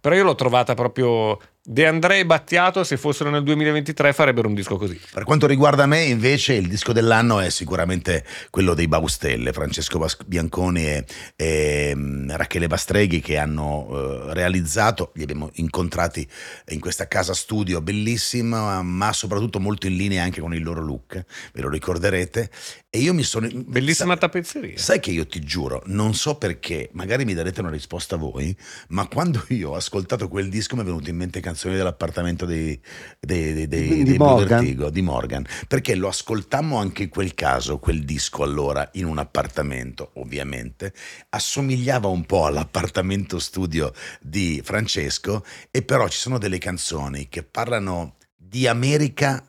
Però 0.00 0.14
io 0.14 0.22
l'ho 0.22 0.34
trovata 0.36 0.74
proprio 0.74 1.38
De 1.68 1.84
André 1.84 2.20
e 2.20 2.26
Battiato, 2.26 2.84
se 2.84 2.96
fossero 2.96 3.28
nel 3.28 3.42
2023 3.42 4.12
farebbero 4.12 4.46
un 4.46 4.54
disco 4.54 4.76
così. 4.76 5.00
Per 5.12 5.24
quanto 5.24 5.48
riguarda 5.48 5.84
me, 5.86 6.04
invece, 6.04 6.54
il 6.54 6.68
disco 6.68 6.92
dell'anno 6.92 7.40
è 7.40 7.50
sicuramente 7.50 8.24
quello 8.50 8.72
dei 8.72 8.86
Baustelle, 8.86 9.52
Francesco 9.52 10.06
Bianconi 10.26 10.86
e, 10.86 11.04
e, 11.34 11.92
mm, 11.92 12.30
Rachele 12.30 12.68
Bastreghi 12.68 13.18
che 13.18 13.36
hanno 13.36 13.88
eh, 13.90 14.34
realizzato, 14.34 15.10
li 15.14 15.24
abbiamo 15.24 15.50
incontrati 15.54 16.24
in 16.68 16.78
questa 16.78 17.08
casa 17.08 17.34
studio 17.34 17.80
bellissima, 17.80 18.80
ma 18.82 19.12
soprattutto 19.12 19.58
molto 19.58 19.88
in 19.88 19.96
linea 19.96 20.22
anche 20.22 20.40
con 20.40 20.54
il 20.54 20.62
loro 20.62 20.82
look, 20.82 21.24
ve 21.52 21.60
lo 21.62 21.68
ricorderete. 21.68 22.48
E 22.88 23.00
io 23.00 23.12
mi 23.12 23.24
sono... 23.24 23.48
Bellissima 23.52 24.12
sa- 24.14 24.20
tappezzeria. 24.20 24.78
Sai 24.78 25.00
che 25.00 25.10
io 25.10 25.26
ti 25.26 25.40
giuro, 25.40 25.82
non 25.86 26.14
so 26.14 26.36
perché, 26.36 26.90
magari 26.92 27.24
mi 27.24 27.34
darete 27.34 27.60
una 27.60 27.70
risposta 27.70 28.14
voi, 28.14 28.56
ma 28.90 29.08
quando 29.08 29.44
io 29.48 29.70
ho 29.70 29.74
ascoltato 29.74 30.28
quel 30.28 30.48
disco 30.48 30.76
mi 30.76 30.82
è 30.82 30.84
venuto 30.84 31.10
in 31.10 31.16
mente 31.16 31.40
canzoni 31.56 31.76
dell'appartamento 31.76 32.44
dei, 32.44 32.78
dei, 33.18 33.54
dei, 33.54 33.66
dei, 33.66 33.88
Di 33.88 34.02
dei 34.02 34.18
Morgan? 34.18 34.60
Vertigo, 34.60 34.90
di 34.90 35.00
Morgan, 35.00 35.46
perché 35.66 35.94
lo 35.94 36.08
ascoltammo 36.08 36.76
anche 36.76 37.04
in 37.04 37.08
quel 37.08 37.32
caso, 37.32 37.78
quel 37.78 38.04
disco 38.04 38.42
allora, 38.42 38.88
in 38.92 39.06
un 39.06 39.16
appartamento, 39.16 40.10
ovviamente, 40.16 40.92
assomigliava 41.30 42.08
un 42.08 42.26
po' 42.26 42.44
all'appartamento 42.44 43.38
studio 43.38 43.92
di 44.20 44.60
Francesco, 44.62 45.44
e 45.70 45.82
però 45.82 46.06
ci 46.08 46.18
sono 46.18 46.36
delle 46.36 46.58
canzoni 46.58 47.28
che 47.30 47.42
parlano 47.42 48.16
di 48.36 48.66
America 48.66 49.42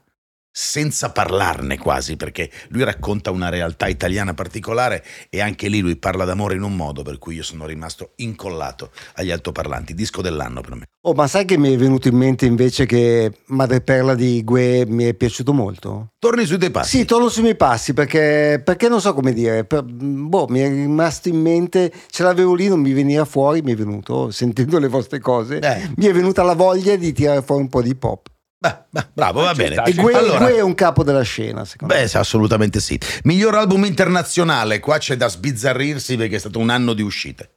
senza 0.59 1.11
parlarne 1.11 1.77
quasi, 1.77 2.15
perché 2.17 2.49
lui 2.69 2.83
racconta 2.83 3.29
una 3.29 3.49
realtà 3.49 3.85
italiana 3.85 4.33
particolare 4.33 5.05
e 5.29 5.39
anche 5.39 5.67
lì 5.67 5.81
lui 5.81 5.97
parla 5.97 6.25
d'amore 6.25 6.55
in 6.55 6.63
un 6.63 6.75
modo 6.75 7.03
per 7.03 7.19
cui 7.19 7.35
io 7.35 7.43
sono 7.43 7.67
rimasto 7.67 8.13
incollato 8.15 8.89
agli 9.17 9.29
altoparlanti. 9.29 9.93
Disco 9.93 10.23
dell'anno 10.23 10.61
per 10.61 10.73
me. 10.73 10.85
Oh, 11.01 11.13
ma 11.13 11.27
sai 11.27 11.45
che 11.45 11.59
mi 11.59 11.71
è 11.71 11.77
venuto 11.77 12.07
in 12.07 12.15
mente 12.15 12.47
invece 12.47 12.87
che 12.87 13.31
Madreperla 13.45 14.15
di 14.15 14.43
Gue 14.43 14.83
mi 14.87 15.03
è 15.03 15.13
piaciuto 15.13 15.53
molto? 15.53 16.13
Torni 16.17 16.43
sui 16.45 16.57
tuoi 16.57 16.71
passi. 16.71 16.97
Sì, 16.97 17.05
torno 17.05 17.29
sui 17.29 17.43
miei 17.43 17.55
passi 17.55 17.93
perché, 17.93 18.59
perché 18.65 18.89
non 18.89 18.99
so 18.99 19.13
come 19.13 19.33
dire, 19.33 19.63
per- 19.63 19.83
boh, 19.83 20.47
mi 20.49 20.61
è 20.61 20.67
rimasto 20.69 21.29
in 21.29 21.39
mente, 21.39 21.93
ce 22.09 22.23
l'avevo 22.23 22.55
lì, 22.55 22.67
non 22.67 22.79
mi 22.79 22.93
veniva 22.93 23.25
fuori, 23.25 23.61
mi 23.61 23.73
è 23.73 23.75
venuto, 23.75 24.31
sentendo 24.31 24.79
le 24.79 24.87
vostre 24.87 25.19
cose, 25.19 25.59
Eh. 25.59 25.91
mi 25.97 26.05
è 26.07 26.11
venuta 26.11 26.41
la 26.41 26.55
voglia 26.55 26.95
di 26.95 27.13
tirare 27.13 27.43
fuori 27.43 27.61
un 27.61 27.69
po' 27.69 27.83
di 27.83 27.93
pop. 27.95 28.27
Beh, 28.59 28.75
beh, 28.89 29.07
bravo, 29.13 29.41
va 29.41 29.53
bene. 29.53 29.83
E 29.85 29.93
Gue, 29.93 30.13
allora, 30.13 30.39
Gue 30.39 30.55
è 30.57 30.61
un 30.61 30.73
capo 30.73 31.03
della 31.03 31.21
scena, 31.21 31.63
secondo 31.63 31.93
me. 31.93 32.03
Beh, 32.03 32.17
assolutamente 32.17 32.79
sì. 32.79 32.99
Miglior 33.23 33.55
album 33.55 33.85
internazionale, 33.85 34.79
qua 34.79 34.97
c'è 34.97 35.15
da 35.15 35.27
sbizzarrirsi 35.27 36.17
perché 36.17 36.37
è 36.37 36.39
stato 36.39 36.57
un 36.57 36.69
anno 36.69 36.93
di 36.93 37.03
uscite. 37.03 37.51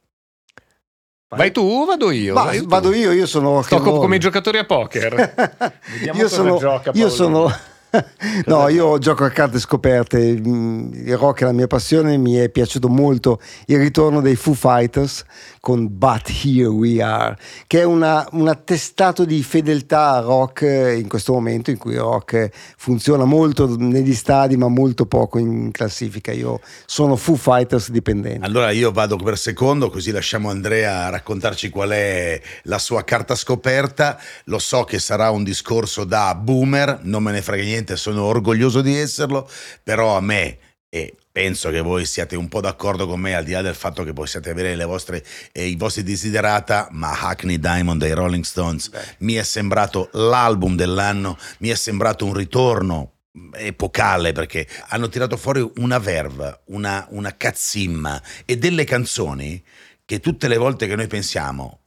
Vai 1.35 1.51
tu 1.51 1.61
o 1.61 1.85
vado 1.85 2.11
io? 2.11 2.33
Ma 2.33 2.43
Vai 2.43 2.59
tu. 2.59 2.67
vado 2.67 2.93
io, 2.93 3.11
io 3.13 3.25
sono 3.25 3.61
Sto 3.61 3.79
come 3.79 4.17
i 4.17 4.19
giocatori 4.19 4.57
a 4.57 4.65
poker. 4.65 5.13
Vediamo 5.93 6.19
io 6.19 6.23
cosa 6.25 6.35
sono, 6.35 6.57
gioca 6.57 6.91
io 6.93 7.09
sono 7.09 7.55
no, 8.45 8.69
io 8.69 8.97
gioco 8.99 9.25
a 9.25 9.29
carte 9.29 9.59
scoperte. 9.59 10.39
mm, 10.39 10.93
Il 10.93 11.17
rock 11.17 11.41
è 11.41 11.45
la 11.45 11.51
mia 11.51 11.67
passione. 11.67 12.17
Mi 12.17 12.35
è 12.35 12.49
piaciuto 12.49 12.87
molto 12.87 13.39
il 13.67 13.77
ritorno 13.77 14.21
dei 14.21 14.35
Foo 14.35 14.53
Fighters 14.53 15.25
con 15.59 15.87
But 15.89 16.31
Here 16.43 16.67
We 16.67 17.01
Are, 17.01 17.37
che 17.67 17.81
è 17.81 17.83
una, 17.83 18.27
un 18.31 18.47
attestato 18.47 19.25
di 19.25 19.43
fedeltà 19.43 20.13
al 20.13 20.23
rock 20.23 20.63
eh, 20.63 20.97
in 20.97 21.07
questo 21.07 21.33
momento 21.33 21.69
in 21.69 21.77
cui 21.77 21.93
il 21.93 21.99
rock 21.99 22.49
funziona 22.77 23.25
molto 23.25 23.75
negli 23.77 24.15
stadi, 24.15 24.57
ma 24.57 24.67
molto 24.69 25.05
poco 25.05 25.37
in 25.37 25.69
classifica. 25.71 26.31
Io 26.31 26.59
sono 26.85 27.15
Foo 27.15 27.35
Fighters 27.35 27.91
dipendente. 27.91 28.45
Allora 28.45 28.71
io 28.71 28.91
vado 28.91 29.17
per 29.17 29.37
secondo, 29.37 29.89
così 29.89 30.11
lasciamo 30.11 30.49
Andrea 30.49 31.09
raccontarci 31.09 31.69
qual 31.69 31.89
è 31.89 32.41
la 32.63 32.79
sua 32.79 33.03
carta 33.03 33.35
scoperta. 33.35 34.17
Lo 34.45 34.59
so 34.59 34.83
che 34.83 34.97
sarà 34.97 35.29
un 35.29 35.43
discorso 35.43 36.05
da 36.05 36.33
boomer, 36.35 36.99
non 37.03 37.21
me 37.21 37.31
ne 37.31 37.41
frega 37.41 37.63
niente 37.63 37.80
assolutamente, 37.81 37.95
sono 37.95 38.23
orgoglioso 38.23 38.81
di 38.81 38.95
esserlo, 38.95 39.49
però 39.83 40.15
a 40.15 40.21
me 40.21 40.57
e 40.93 41.15
penso 41.31 41.69
che 41.69 41.79
voi 41.79 42.05
siate 42.05 42.35
un 42.35 42.49
po' 42.49 42.59
d'accordo 42.59 43.07
con 43.07 43.17
me 43.17 43.33
al 43.33 43.45
di 43.45 43.53
là 43.53 43.61
del 43.61 43.75
fatto 43.75 44.03
che 44.03 44.11
possiate 44.11 44.49
avere 44.49 44.75
le 44.75 44.83
vostre, 44.83 45.23
eh, 45.53 45.65
i 45.65 45.77
vostri 45.77 46.03
desiderata, 46.03 46.89
ma 46.91 47.17
Hackney 47.17 47.59
Diamond 47.59 48.01
dei 48.01 48.11
Rolling 48.11 48.43
Stones 48.43 48.89
Beh. 48.89 49.15
mi 49.19 49.35
è 49.35 49.43
sembrato 49.43 50.09
l'album 50.13 50.75
dell'anno, 50.75 51.37
mi 51.59 51.69
è 51.69 51.75
sembrato 51.75 52.25
un 52.25 52.33
ritorno 52.33 53.13
epocale 53.53 54.33
perché 54.33 54.67
hanno 54.89 55.07
tirato 55.07 55.37
fuori 55.37 55.65
una 55.77 55.97
verve, 55.97 56.63
una, 56.65 57.07
una 57.11 57.37
cazzimma 57.37 58.21
e 58.43 58.57
delle 58.57 58.83
canzoni 58.83 59.63
che 60.03 60.19
tutte 60.19 60.49
le 60.49 60.57
volte 60.57 60.87
che 60.87 60.97
noi 60.97 61.07
pensiamo 61.07 61.80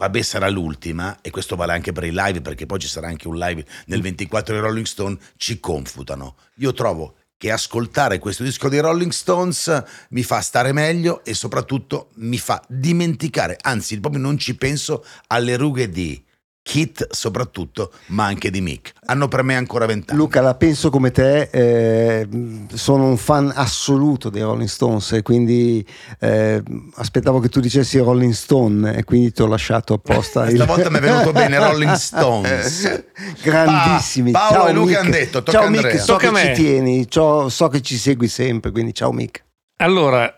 vabbè 0.00 0.22
sarà 0.22 0.48
l'ultima 0.48 1.18
e 1.20 1.28
questo 1.28 1.56
vale 1.56 1.72
anche 1.72 1.92
per 1.92 2.04
i 2.04 2.10
live 2.10 2.40
perché 2.40 2.64
poi 2.64 2.78
ci 2.78 2.88
sarà 2.88 3.08
anche 3.08 3.28
un 3.28 3.36
live 3.36 3.66
nel 3.86 4.00
24 4.00 4.54
di 4.54 4.60
Rolling 4.60 4.86
Stone 4.86 5.18
ci 5.36 5.60
confutano. 5.60 6.36
Io 6.56 6.72
trovo 6.72 7.16
che 7.36 7.50
ascoltare 7.50 8.18
questo 8.18 8.42
disco 8.42 8.70
dei 8.70 8.80
Rolling 8.80 9.12
Stones 9.12 9.82
mi 10.10 10.22
fa 10.22 10.40
stare 10.40 10.72
meglio 10.72 11.22
e 11.22 11.34
soprattutto 11.34 12.08
mi 12.14 12.38
fa 12.38 12.62
dimenticare 12.66 13.58
anzi 13.60 14.00
proprio 14.00 14.22
non 14.22 14.38
ci 14.38 14.56
penso 14.56 15.04
alle 15.26 15.56
rughe 15.56 15.90
di 15.90 16.22
Kit 16.62 17.06
soprattutto 17.10 17.90
ma 18.08 18.26
anche 18.26 18.50
di 18.50 18.60
Mick 18.60 18.92
hanno 19.06 19.28
per 19.28 19.42
me 19.42 19.56
ancora 19.56 19.86
vent'anni 19.86 20.18
Luca, 20.18 20.42
la 20.42 20.54
penso 20.54 20.90
come 20.90 21.10
te, 21.10 21.48
eh, 21.50 22.28
sono 22.74 23.06
un 23.06 23.16
fan 23.16 23.50
assoluto 23.54 24.28
dei 24.28 24.42
Rolling 24.42 24.68
Stones 24.68 25.12
e 25.12 25.22
quindi 25.22 25.84
eh, 26.20 26.62
aspettavo 26.96 27.40
che 27.40 27.48
tu 27.48 27.60
dicessi 27.60 27.98
Rolling 27.98 28.32
Stone 28.34 28.94
e 28.94 29.04
quindi 29.04 29.32
ti 29.32 29.40
ho 29.42 29.46
lasciato 29.46 29.94
apposta. 29.94 30.46
il- 30.50 30.56
Stavolta 30.56 30.90
mi 30.90 30.98
è 30.98 31.00
venuto 31.00 31.32
bene 31.32 31.58
Rolling 31.58 31.94
Stones. 31.96 33.04
Grandissimi. 33.42 34.30
Pa- 34.30 34.38
Paolo 34.50 34.54
ciao, 34.58 34.68
e 34.68 34.72
Luca 34.72 34.86
Mick. 34.90 34.98
hanno 35.00 35.10
detto, 35.10 35.42
tocca 35.42 35.58
ciao 35.58 35.66
Andrea. 35.66 35.92
Mick, 35.92 35.98
so 35.98 36.12
Tocca 36.12 36.26
che 36.26 36.32
me. 36.32 36.54
ci 36.54 36.62
tieni, 36.62 37.10
ciao- 37.10 37.48
so 37.48 37.68
che 37.68 37.80
ci 37.80 37.96
segui 37.96 38.28
sempre, 38.28 38.70
quindi 38.70 38.94
ciao 38.94 39.12
Mick. 39.12 39.44
Allora, 39.82 40.32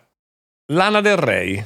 Lana 0.72 1.00
del 1.00 1.16
Rey. 1.16 1.64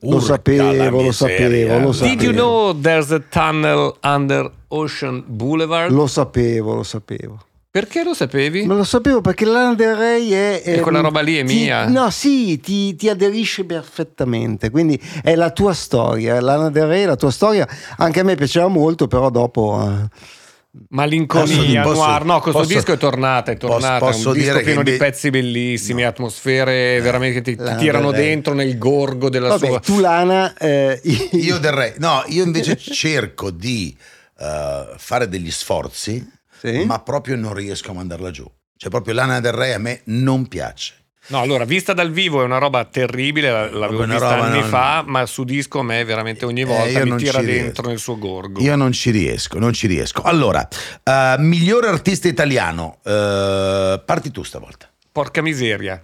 Lo 0.00 0.20
sapevo, 0.20 1.02
lo 1.02 1.12
sapevo, 1.12 1.78
lo 1.78 1.90
Did 1.90 2.22
you 2.22 2.32
sapevo. 2.32 2.32
know 2.32 2.80
there's 2.80 3.10
a 3.10 3.20
tunnel 3.28 3.96
under 4.04 4.48
Ocean 4.68 5.24
Boulevard? 5.26 5.90
Lo 5.90 6.06
sapevo, 6.06 6.74
lo 6.74 6.82
sapevo. 6.84 7.40
Perché 7.70 8.02
lo 8.02 8.14
sapevi? 8.14 8.64
Non 8.64 8.76
lo 8.78 8.84
sapevo 8.84 9.20
perché 9.20 9.44
Lana 9.44 9.74
Del 9.74 9.94
Rey 9.94 10.30
è... 10.30 10.62
E 10.64 10.80
quella 10.80 11.00
roba 11.00 11.20
lì 11.20 11.36
è 11.36 11.44
ti- 11.44 11.54
mia. 11.54 11.86
No, 11.88 12.10
sì, 12.10 12.58
ti, 12.60 12.96
ti 12.96 13.08
aderisce 13.08 13.64
perfettamente, 13.64 14.70
quindi 14.70 15.00
è 15.22 15.34
la 15.34 15.50
tua 15.50 15.74
storia, 15.74 16.40
Lana 16.40 16.70
Del 16.70 16.86
Rey 16.86 17.02
è 17.02 17.06
la 17.06 17.16
tua 17.16 17.30
storia, 17.30 17.68
anche 17.98 18.20
a 18.20 18.24
me 18.24 18.36
piaceva 18.36 18.68
molto, 18.68 19.06
però 19.08 19.30
dopo... 19.30 19.80
eh, 19.82 20.08
Malinconia, 20.90 21.82
Posso- 21.82 22.04
noir. 22.06 22.24
No, 22.24 22.40
questo 22.40 22.60
posso- 22.60 22.74
disco 22.74 22.92
è 22.92 22.96
tornata, 22.98 23.50
è 23.52 23.56
posso- 23.56 23.72
tornata. 23.72 23.98
posso 24.04 24.28
un 24.28 24.34
disco 24.34 24.60
pieno 24.60 24.82
di 24.82 24.92
pezzi 24.92 25.30
bellissimi, 25.30 26.04
atmosfere 26.04 27.00
veramente 27.00 27.40
che 27.40 27.56
ti, 27.56 27.62
ti 27.62 27.76
tirano 27.76 28.10
dentro 28.12 28.52
nel 28.54 28.76
gorgo 28.78 29.28
della 29.30 29.48
Vabbè, 29.48 29.66
sua... 29.66 29.80
tu 29.80 29.98
Lana... 29.98 30.54
eh, 30.56 31.00
Io 31.32 31.58
del 31.58 31.72
re, 31.72 31.94
no, 31.98 32.22
io 32.26 32.44
invece 32.44 32.76
cerco 32.78 33.50
di 33.50 33.96
eh, 34.38 34.86
fare 34.96 35.28
degli 35.28 35.50
sforzi, 35.50 36.24
Sì? 36.60 36.84
ma 36.84 37.00
proprio 37.00 37.36
non 37.36 37.54
riesco 37.54 37.90
a 37.90 37.94
mandarla 37.94 38.30
giù. 38.30 38.44
Cioè, 38.76 38.90
proprio 38.90 39.14
Lana 39.14 39.40
del 39.40 39.52
Re 39.52 39.74
a 39.74 39.78
me 39.78 40.02
non 40.04 40.46
piace. 40.46 40.94
No, 41.28 41.40
allora, 41.40 41.64
vista 41.64 41.92
dal 41.92 42.10
vivo 42.10 42.40
è 42.40 42.44
una 42.44 42.58
roba 42.58 42.84
terribile, 42.86 43.50
la- 43.50 43.70
l'avevo 43.70 44.02
Una 44.02 44.14
vista 44.14 44.42
anni 44.42 44.60
no, 44.60 44.64
fa, 44.66 45.02
ma 45.06 45.26
su 45.26 45.44
disco 45.44 45.80
a 45.80 45.82
me 45.82 46.02
veramente 46.04 46.44
ogni 46.46 46.62
Eh, 46.62 46.64
volta 46.64 46.88
io 46.98 47.02
mi 47.04 47.08
non 47.10 47.18
tira 47.18 47.40
dentro 47.42 47.64
riesco. 47.64 47.82
nel 47.82 47.98
suo 47.98 48.18
gorgo. 48.18 48.60
Io 48.62 48.76
non 48.76 48.92
ci 48.92 49.10
riesco, 49.10 49.58
non 49.58 49.72
ci 49.74 49.86
riesco. 49.86 50.22
Allora, 50.22 50.66
eh, 51.02 51.34
migliore 51.38 51.88
artista 51.88 52.28
italiano, 52.28 52.98
eh, 53.04 54.02
parti 54.04 54.30
tu 54.30 54.42
stavolta. 54.42 54.88
Porca 55.12 55.42
miseria. 55.42 56.00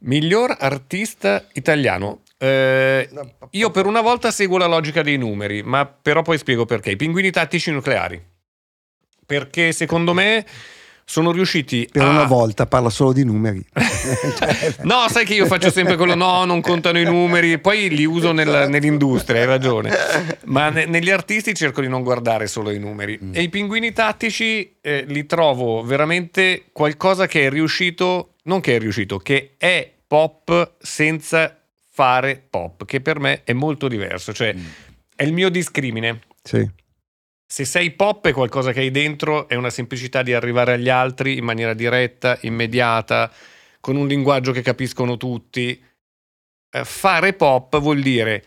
Miglior 0.00 0.54
artista 0.60 1.46
italiano. 1.54 2.20
Eh, 2.36 3.08
io 3.52 3.70
per 3.70 3.86
una 3.86 4.02
volta 4.02 4.30
seguo 4.30 4.58
la 4.58 4.66
logica 4.66 5.00
dei 5.02 5.16
numeri, 5.16 5.62
ma 5.62 5.86
però 5.86 6.22
poi 6.22 6.36
spiego 6.38 6.64
perché. 6.66 6.90
I 6.90 6.96
pinguini 6.96 7.30
tattici 7.30 7.70
nucleari. 7.70 8.22
Perché 9.26 9.72
secondo 9.72 10.12
me 10.12 10.44
sono 11.04 11.30
riusciti 11.32 11.88
Per 11.90 12.02
a... 12.02 12.08
una 12.08 12.24
volta 12.24 12.66
parla 12.66 12.90
solo 12.90 13.12
di 13.12 13.24
numeri. 13.24 13.64
No, 14.82 15.06
sai 15.08 15.24
che 15.24 15.34
io 15.34 15.46
faccio 15.46 15.70
sempre 15.70 15.96
quello, 15.96 16.14
no, 16.14 16.44
non 16.44 16.60
contano 16.60 16.98
i 16.98 17.04
numeri, 17.04 17.58
poi 17.58 17.88
li 17.88 18.04
uso 18.04 18.32
nel- 18.32 18.66
nell'industria, 18.68 19.40
hai 19.40 19.46
ragione. 19.46 19.90
Ma 20.44 20.68
ne- 20.68 20.84
negli 20.86 21.10
artisti 21.10 21.54
cerco 21.54 21.80
di 21.80 21.88
non 21.88 22.02
guardare 22.02 22.46
solo 22.46 22.70
i 22.70 22.78
numeri. 22.78 23.18
E 23.32 23.42
i 23.42 23.48
pinguini 23.48 23.92
tattici 23.92 24.76
eh, 24.80 25.04
li 25.06 25.24
trovo 25.26 25.82
veramente 25.82 26.64
qualcosa 26.72 27.26
che 27.26 27.46
è 27.46 27.50
riuscito, 27.50 28.34
non 28.44 28.60
che 28.60 28.76
è 28.76 28.78
riuscito, 28.78 29.18
che 29.18 29.54
è 29.56 29.90
pop 30.06 30.74
senza 30.80 31.58
fare 31.90 32.42
pop, 32.50 32.84
che 32.84 33.00
per 33.00 33.18
me 33.20 33.42
è 33.44 33.52
molto 33.52 33.88
diverso, 33.88 34.32
cioè 34.32 34.54
è 35.16 35.22
il 35.22 35.32
mio 35.32 35.48
discrimine. 35.48 36.20
Sì. 36.42 36.68
Se 37.54 37.64
sei 37.64 37.92
pop 37.92 38.26
è 38.26 38.32
qualcosa 38.32 38.72
che 38.72 38.80
hai 38.80 38.90
dentro, 38.90 39.48
è 39.48 39.54
una 39.54 39.70
semplicità 39.70 40.24
di 40.24 40.32
arrivare 40.32 40.72
agli 40.72 40.88
altri 40.88 41.38
in 41.38 41.44
maniera 41.44 41.72
diretta, 41.72 42.36
immediata, 42.40 43.30
con 43.78 43.94
un 43.94 44.08
linguaggio 44.08 44.50
che 44.50 44.60
capiscono 44.60 45.16
tutti. 45.16 45.80
Eh, 46.68 46.84
fare 46.84 47.32
pop 47.34 47.78
vuol 47.78 48.00
dire 48.00 48.42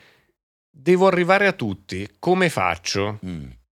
devo 0.70 1.08
arrivare 1.08 1.48
a 1.48 1.54
tutti, 1.54 2.06
come 2.20 2.50
faccio? 2.50 3.20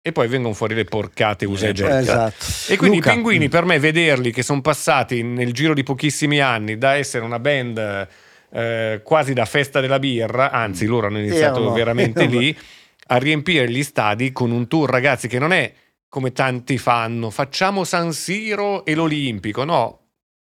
E 0.01 0.11
poi 0.11 0.27
vengono 0.27 0.55
fuori 0.55 0.73
le 0.73 0.85
porcate 0.85 1.45
usa 1.45 1.67
e 1.67 1.69
Eh, 1.69 1.73
getta. 1.73 1.99
Esatto. 1.99 2.45
E 2.69 2.75
quindi 2.75 2.97
Luca, 2.97 3.11
i 3.11 3.13
pinguini, 3.13 3.49
per 3.49 3.65
me, 3.65 3.77
vederli 3.77 4.31
che 4.31 4.41
sono 4.41 4.61
passati 4.61 5.21
nel 5.21 5.53
giro 5.53 5.75
di 5.75 5.83
pochissimi 5.83 6.39
anni 6.39 6.79
da 6.79 6.95
essere 6.95 7.23
una 7.23 7.37
band 7.37 8.07
eh, 8.51 9.01
quasi 9.03 9.33
da 9.33 9.45
festa 9.45 9.79
della 9.79 9.99
birra, 9.99 10.49
anzi, 10.49 10.87
loro 10.87 11.05
hanno 11.05 11.19
iniziato 11.19 11.59
Erano- 11.59 11.75
veramente 11.75 12.25
lì 12.25 12.57
a 13.11 13.17
riempire 13.17 13.69
gli 13.69 13.83
stadi 13.83 14.31
con 14.31 14.51
un 14.51 14.67
tour, 14.67 14.89
ragazzi, 14.89 15.27
che 15.27 15.39
non 15.39 15.51
è 15.51 15.73
come 16.07 16.31
tanti 16.31 16.77
fanno, 16.77 17.29
facciamo 17.29 17.83
San 17.83 18.13
Siro 18.13 18.85
e 18.85 18.93
l'Olimpico, 18.95 19.63
no. 19.63 19.95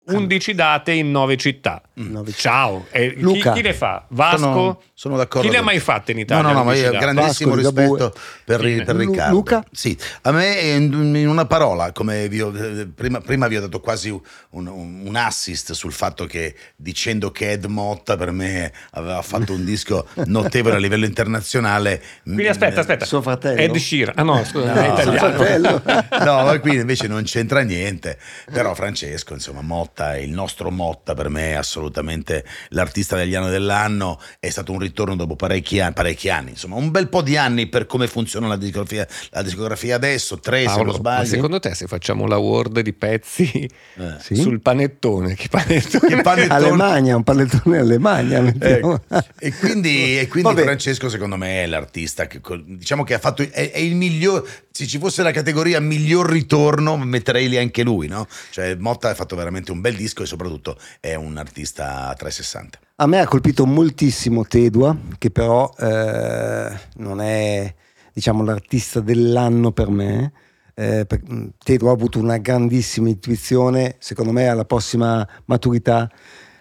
11 0.06 0.54
date 0.54 0.92
in 0.92 1.10
9 1.12 1.36
città. 1.36 1.82
Nove- 1.94 2.32
Ciao. 2.32 2.86
E 2.90 3.14
chi- 3.14 3.20
Luca. 3.20 3.52
chi, 3.52 3.62
le 3.62 3.74
fa? 3.74 4.04
Vasco? 4.08 4.38
Sono, 4.38 4.82
sono 5.00 5.16
d'accordo. 5.16 5.48
Chi 5.48 5.54
le 5.54 5.60
ha 5.60 5.64
mai 5.64 5.78
fatte 5.80 6.10
in 6.10 6.18
No, 6.18 6.22
Italia? 6.24 6.42
no, 6.48 6.52
no, 6.58 6.64
ma 6.64 6.74
io 6.74 6.82
ho 6.82 6.90
11 6.90 6.92
date? 6.92 7.04
grandissimo 7.14 7.54
Vasco, 7.54 7.70
rispetto 7.70 8.12
per, 8.44 8.60
per 8.84 8.96
Riccardo. 8.96 9.32
Luca? 9.32 9.64
Sì, 9.72 9.96
a 10.20 10.30
me 10.30 10.58
in, 10.60 11.26
una 11.26 11.46
parola, 11.46 11.90
come 11.92 12.28
vi 12.28 12.42
ho- 12.42 12.52
prima, 12.94 13.18
prima 13.22 13.48
vi 13.48 13.56
ho 13.56 13.60
dato 13.62 13.80
quasi 13.80 14.10
un, 14.10 14.66
un- 14.66 15.16
assist 15.16 15.72
sul 15.72 15.92
fatto 15.94 16.26
che 16.26 16.54
dicendo 16.76 17.30
che 17.30 17.52
Ed 17.52 17.64
Motta 17.64 18.18
per 18.18 18.30
me 18.30 18.70
aveva 18.90 19.22
fatto 19.22 19.54
un 19.54 19.64
disco 19.64 20.06
notevole 20.26 20.74
a 20.74 20.78
livello 20.78 21.06
internazionale. 21.06 22.02
Quindi 22.22 22.48
aspetta, 22.48 22.80
aspetta. 22.80 23.06
Suo 23.06 23.22
fratello? 23.22 23.58
Ed 23.58 23.74
Sheeran. 23.76 24.18
Ah 24.18 24.22
no, 24.22 24.44
scusa, 24.44 24.74
No, 24.74 24.92
italiano. 24.92 25.16
fratello. 25.16 25.82
No, 26.30 26.44
ma 26.44 26.58
qui 26.60 26.74
invece 26.74 27.06
non 27.06 27.22
c'entra 27.22 27.62
niente. 27.62 28.18
Però 28.52 28.74
Francesco, 28.74 29.32
insomma, 29.32 29.62
Motta, 29.62 30.18
il 30.18 30.28
nostro 30.30 30.70
Motta 30.70 31.14
per 31.14 31.30
me 31.30 31.52
è 31.52 31.54
assolutamente 31.54 32.44
l'artista 32.68 33.16
degli 33.16 33.34
anni 33.34 33.48
dell'anno. 33.48 34.20
È 34.38 34.50
stato 34.50 34.72
un 34.72 34.78
ritorno 34.78 34.88
dopo 34.92 35.36
parecchi 35.36 35.80
anni, 35.80 35.92
parecchi 35.94 36.28
anni, 36.28 36.50
insomma, 36.50 36.76
un 36.76 36.90
bel 36.90 37.08
po' 37.08 37.22
di 37.22 37.36
anni 37.36 37.66
per 37.66 37.86
come 37.86 38.06
funziona 38.06 38.46
la 38.48 38.56
discografia, 38.56 39.06
la 39.30 39.42
discografia 39.42 39.94
adesso, 39.96 40.38
tre 40.38 40.60
se 40.60 40.64
Paolo, 40.66 40.82
non 40.82 40.92
ma 40.92 40.98
sbaglio. 40.98 41.26
secondo 41.28 41.58
te 41.60 41.74
se 41.74 41.86
facciamo 41.86 42.26
la 42.26 42.36
Word 42.38 42.80
di 42.80 42.92
pezzi 42.92 43.68
Eh. 43.96 44.16
Sì? 44.20 44.36
sul 44.36 44.60
panettone, 44.60 45.34
che 45.34 45.48
panettone? 45.48 46.14
Che 46.16 46.22
panettone. 46.22 46.54
Alemagna, 46.54 47.16
un 47.16 47.22
pallettone 47.24 47.78
Alemagna. 47.78 48.52
Ecco. 48.58 49.00
E 49.38 49.52
quindi, 49.54 50.18
e 50.18 50.28
quindi. 50.28 50.62
Francesco, 50.62 51.08
secondo 51.08 51.36
me, 51.36 51.62
è 51.62 51.66
l'artista 51.66 52.26
che 52.26 52.40
diciamo 52.64 53.02
che 53.04 53.14
ha 53.14 53.18
fatto. 53.18 53.42
È, 53.42 53.70
è 53.70 53.78
il 53.78 53.94
miglior. 53.94 54.46
Se 54.70 54.86
ci 54.86 54.98
fosse 54.98 55.22
la 55.22 55.32
categoria 55.32 55.80
miglior 55.80 56.30
ritorno, 56.30 56.96
metterei 56.96 57.48
lì 57.48 57.56
anche 57.58 57.82
lui, 57.82 58.06
no? 58.08 58.26
Cioè, 58.50 58.74
Motta 58.76 59.10
ha 59.10 59.14
fatto 59.14 59.36
veramente 59.36 59.72
un 59.72 59.80
bel 59.80 59.94
disco 59.96 60.22
e 60.22 60.26
soprattutto 60.26 60.78
è 61.00 61.14
un 61.14 61.36
artista 61.36 62.08
a 62.08 62.14
360. 62.14 62.78
A 63.00 63.06
me 63.06 63.18
ha 63.18 63.26
colpito 63.26 63.64
moltissimo 63.64 64.44
Tedua, 64.44 64.94
che 65.16 65.30
però 65.30 65.72
eh, 65.78 66.70
non 66.96 67.22
è 67.22 67.74
diciamo, 68.12 68.44
l'artista 68.44 69.00
dell'anno 69.00 69.72
per 69.72 69.88
me. 69.88 70.32
Eh, 70.74 71.06
mh, 71.08 71.46
Tedua 71.64 71.88
ha 71.88 71.94
avuto 71.94 72.18
una 72.18 72.36
grandissima 72.36 73.08
intuizione, 73.08 73.96
secondo 74.00 74.32
me 74.32 74.48
alla 74.48 74.66
prossima 74.66 75.26
maturità, 75.46 76.10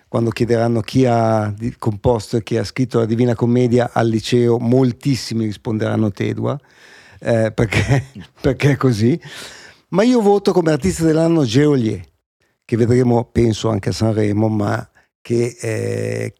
quando 0.08 0.30
chiederanno 0.30 0.80
chi 0.80 1.06
ha 1.06 1.54
composto 1.78 2.38
e 2.38 2.44
chi 2.44 2.56
ha 2.56 2.64
scritto 2.64 3.00
la 3.00 3.06
Divina 3.06 3.36
Commedia 3.36 3.90
al 3.92 4.08
liceo, 4.08 4.60
moltissimi 4.60 5.44
risponderanno 5.44 6.10
Tedua, 6.10 6.58
eh, 7.20 7.52
perché, 7.52 8.06
perché 8.40 8.72
è 8.72 8.76
così. 8.78 9.20
Ma 9.90 10.04
io 10.04 10.22
voto 10.22 10.54
come 10.54 10.72
artista 10.72 11.04
dell'anno 11.04 11.44
Geolier, 11.44 12.02
che 12.64 12.78
vedremo, 12.78 13.26
penso, 13.26 13.68
anche 13.68 13.90
a 13.90 13.92
Sanremo, 13.92 14.48
ma 14.48 14.90
che 15.22 15.56
eh, 15.62 16.34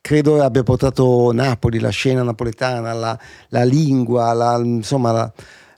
credo 0.00 0.42
abbia 0.42 0.62
portato 0.62 1.32
Napoli, 1.32 1.78
la 1.78 1.90
scena 1.90 2.22
napoletana, 2.22 2.92
la, 2.92 3.18
la 3.48 3.64
lingua, 3.64 4.32
la- 4.32 4.60
insomma, 4.62 5.12
la- 5.12 5.32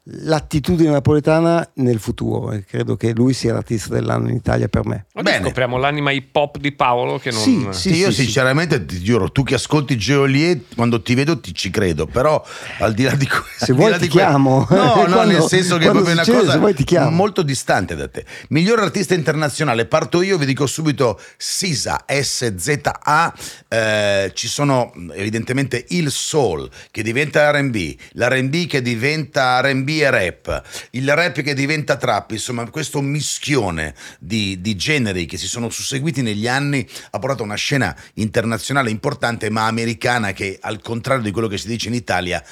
l'attitudine 0.06 0.90
napoletana 0.90 1.66
nel 1.76 1.99
futuro 1.99 2.52
e 2.52 2.62
credo 2.64 2.94
che 2.94 3.14
lui 3.14 3.32
sia 3.32 3.54
l'artista 3.54 3.94
dell'anno 3.94 4.28
in 4.28 4.34
Italia 4.34 4.68
per 4.68 4.84
me. 4.84 5.06
Bene. 5.14 5.44
scopriamo 5.44 5.78
l'anima 5.78 6.11
hip 6.11 6.34
hop 6.37 6.58
di 6.58 6.73
Paolo 6.73 7.18
che 7.18 7.30
non... 7.30 7.40
Sì, 7.40 7.66
Sì, 7.70 7.94
io 7.94 8.11
sinceramente 8.11 8.84
ti 8.84 9.02
giuro, 9.02 9.32
tu 9.32 9.42
che 9.42 9.54
ascolti 9.54 9.96
Geolier, 9.96 10.61
quando 10.75 11.00
ti 11.00 11.14
vedo 11.14 11.40
ti 11.40 11.54
ci 11.54 11.70
credo, 11.70 12.06
però 12.06 12.44
al 12.80 12.92
di 12.92 13.04
là 13.04 13.14
di 13.14 13.26
questo... 13.26 13.64
Se 13.64 13.73
vuoi 13.73 13.99
ti 13.99 14.08
chiamo. 14.08 14.66
No, 14.68 14.76
no, 14.76 14.92
Quando- 14.92 15.25
nel 15.25 15.42
senso 15.42 15.78
che 15.78 15.84
è 15.84 15.90
quando 15.90 16.02
proprio 16.02 16.34
una 16.34 16.58
cosa 16.58 17.08
molto 17.08 17.42
distante 17.42 17.96
da 17.96 18.08
te. 18.08 18.26
Miglior 18.49 18.80
artista 18.80 19.14
internazionale, 19.14 19.87
parto 19.87 20.20
io, 20.20 20.37
vi 20.37 20.44
dico 20.44 20.66
subito 20.66 21.18
SZA, 21.38 22.04
S-Z-A, 22.06 23.34
eh, 23.68 24.32
ci 24.34 24.49
sono 24.49 24.92
evidentemente 25.12 25.87
il 25.90 26.11
soul 26.11 26.68
che 26.90 27.02
diventa 27.02 27.50
R&B, 27.50 27.96
l'R&B 28.12 28.66
che 28.66 28.82
diventa 28.82 29.61
R&B 29.61 29.93
e 30.00 30.10
rap, 30.10 30.62
il 30.90 31.14
rap 31.14 31.40
che 31.40 31.54
diventa 31.54 31.96
trap, 31.96 32.32
insomma 32.32 32.68
questo 32.70 33.00
mischione 33.00 33.94
di, 34.18 34.60
di 34.60 34.76
generi 34.76 35.26
che 35.26 35.36
si 35.36 35.46
sono 35.46 35.70
susseguiti 35.70 36.22
negli 36.22 36.48
anni 36.48 36.86
ha 37.10 37.18
portato 37.18 37.42
a 37.42 37.46
una 37.46 37.54
scena 37.54 37.94
internazionale 38.14 38.90
importante 38.90 39.50
ma 39.50 39.66
americana 39.66 40.32
che 40.32 40.58
al 40.60 40.80
contrario 40.80 41.22
di 41.22 41.30
quello 41.30 41.48
che 41.48 41.58
si 41.58 41.68
dice 41.68 41.88
in 41.88 41.94
Italia 41.94 42.42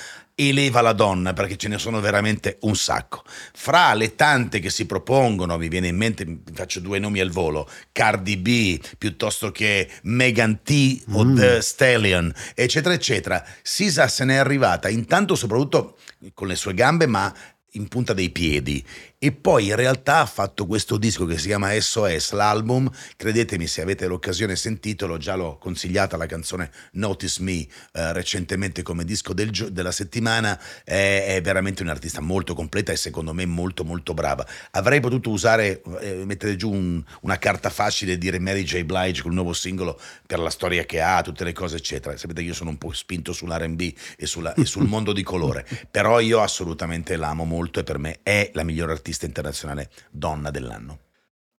eleva 0.49 0.81
la 0.81 0.93
donna 0.93 1.33
perché 1.33 1.57
ce 1.57 1.69
ne 1.69 1.79
sono 1.79 2.01
veramente 2.01 2.59
un 2.63 2.77
sacco. 2.77 3.23
Fra 3.53 3.95
le 3.95 4.15
tante 4.15 4.61
che 4.61 4.71
si 4.71 4.87
propongono, 4.87 5.57
mi 5.59 5.69
viene 5.69 5.89
in 5.89 5.97
mente, 5.97 6.41
faccio 6.53 6.81
due 6.81 6.99
nomi 6.99 7.21
al 7.21 7.31
volo, 7.31 7.69
Cardi 7.93 8.37
B 8.37 8.81
piuttosto 8.99 9.51
che 9.51 9.89
Megan 10.03 10.63
T 10.63 11.03
o 11.13 11.33
The 11.33 11.61
Stallion, 11.61 12.33
eccetera, 12.55 12.95
eccetera. 12.95 13.45
Sisa 13.63 14.09
se 14.09 14.25
n'è 14.25 14.37
arrivata 14.37 14.89
intanto 14.89 15.35
soprattutto 15.35 15.97
con 16.35 16.49
le 16.49 16.57
sue 16.57 16.75
gambe, 16.75 17.07
ma 17.07 17.33
in 17.75 17.89
punta 17.89 18.13
dei 18.13 18.31
piedi 18.31 18.85
e 19.25 19.31
poi 19.31 19.69
in 19.69 19.77
realtà 19.77 20.17
ha 20.19 20.27
fatto 20.27 20.67
questo 20.67 20.97
disco 20.97 21.27
che 21.27 21.39
si 21.39 21.47
chiama 21.47 21.71
SOS 21.79 22.33
l'album. 22.33 22.91
Credetemi 23.17 23.69
se 23.69 23.81
avete 23.81 24.09
l'occasione 24.09 24.57
sentitelo 24.57 25.17
già 25.17 25.37
l'ho 25.37 25.59
consigliata 25.59 26.17
la 26.17 26.27
canzone 26.27 26.73
Notice 26.95 27.41
Me 27.41 27.61
eh, 27.93 28.13
recentemente 28.13 28.83
come 28.83 29.05
disco 29.05 29.33
del 29.33 29.51
gio- 29.51 29.69
della 29.69 29.93
settimana. 29.93 30.61
È, 30.83 31.37
è 31.37 31.41
veramente 31.41 31.85
un'artista 31.85 32.21
molto 32.21 32.55
completa 32.55 32.91
e 32.91 32.97
secondo 32.97 33.33
me 33.33 33.47
molto 33.47 33.85
molto 33.85 34.13
brava. 34.13 34.45
Avrei 34.73 34.99
potuto 34.99 35.31
usare 35.31 35.83
eh, 36.01 36.25
mettere 36.25 36.57
giù 36.57 36.73
un- 36.73 37.01
una 37.21 37.39
carta 37.39 37.71
facile 37.71 38.15
e 38.15 38.19
dire 38.19 38.41
Mary 38.41 38.65
J. 38.65 38.83
Blige 38.83 39.23
col 39.23 39.35
nuovo 39.35 39.53
singolo 39.53 40.01
per 40.27 40.41
la 40.41 40.51
storia 40.51 40.85
che 40.85 41.01
ha 41.01 41.23
tutte 41.23 41.45
le 41.45 41.53
cose 41.53 41.77
eccetera. 41.77 42.17
Sapete 42.17 42.41
che 42.41 42.49
io 42.49 42.55
sono 42.55 42.71
un 42.71 42.79
po' 42.79 42.91
spinto 42.91 43.33
sull'R&B 43.33 43.95
e, 44.17 44.27
sulla- 44.27 44.55
e 44.55 44.65
sul 44.65 44.89
mondo 44.89 45.13
di 45.13 45.23
colore. 45.23 45.65
Però 45.89 46.19
io 46.19 46.41
assolutamente 46.41 47.15
l'amo 47.15 47.45
molto 47.45 47.79
e 47.79 47.85
per 47.85 47.99
me 47.99 48.19
è 48.25 48.51
la 48.55 48.65
miglior 48.65 48.91
artista 48.91 49.11
internazionale 49.21 49.91
donna 50.11 50.51
dell'anno 50.51 50.99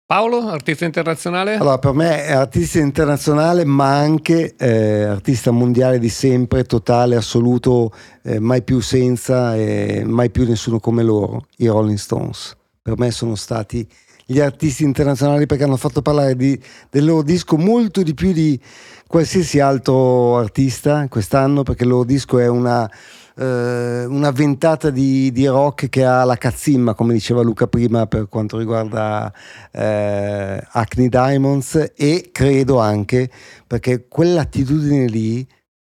Paolo, 0.06 0.48
artista 0.48 0.84
internazionale? 0.84 1.54
Allora, 1.54 1.78
per 1.78 1.94
me 1.94 2.26
è 2.26 2.32
artista 2.32 2.78
internazionale, 2.78 3.64
ma 3.64 3.96
anche 3.96 4.54
eh, 4.54 5.04
artista 5.04 5.50
mondiale 5.50 5.98
di 5.98 6.10
sempre, 6.10 6.64
totale, 6.64 7.16
assoluto, 7.16 7.90
eh, 8.22 8.38
mai 8.38 8.60
più 8.62 8.80
senza 8.80 9.56
e 9.56 10.02
mai 10.04 10.28
più 10.28 10.46
nessuno 10.46 10.78
come 10.78 11.02
loro, 11.02 11.46
i 11.56 11.68
Rolling 11.68 11.96
Stones. 11.96 12.54
Per 12.82 12.98
me 12.98 13.10
sono 13.10 13.34
stati 13.34 13.88
gli 14.26 14.40
artisti 14.40 14.84
internazionali 14.84 15.46
perché 15.46 15.64
hanno 15.64 15.78
fatto 15.78 16.02
parlare 16.02 16.36
di- 16.36 16.60
del 16.90 17.06
loro 17.06 17.22
disco 17.22 17.56
molto 17.56 18.02
di 18.02 18.12
più 18.12 18.32
di 18.32 18.60
qualsiasi 19.06 19.58
altro 19.58 20.36
artista 20.36 21.06
quest'anno, 21.08 21.62
perché 21.62 21.84
il 21.84 21.88
loro 21.88 22.04
disco 22.04 22.38
è 22.38 22.46
una, 22.46 22.90
eh, 23.36 24.04
una 24.04 24.30
ventata 24.30 24.90
di, 24.90 25.32
di 25.32 25.46
rock 25.46 25.88
che 25.88 26.04
ha 26.04 26.24
la 26.24 26.36
cazzimma, 26.36 26.94
come 26.94 27.12
diceva 27.12 27.42
Luca 27.42 27.66
prima, 27.66 28.06
per 28.06 28.28
quanto 28.28 28.58
riguarda 28.58 29.32
eh, 29.72 30.62
Acne 30.70 31.08
Diamonds 31.08 31.92
e 31.96 32.30
credo 32.32 32.78
anche 32.78 33.30
perché 33.66 34.06
quell'attitudine 34.06 35.06
lì, 35.06 35.46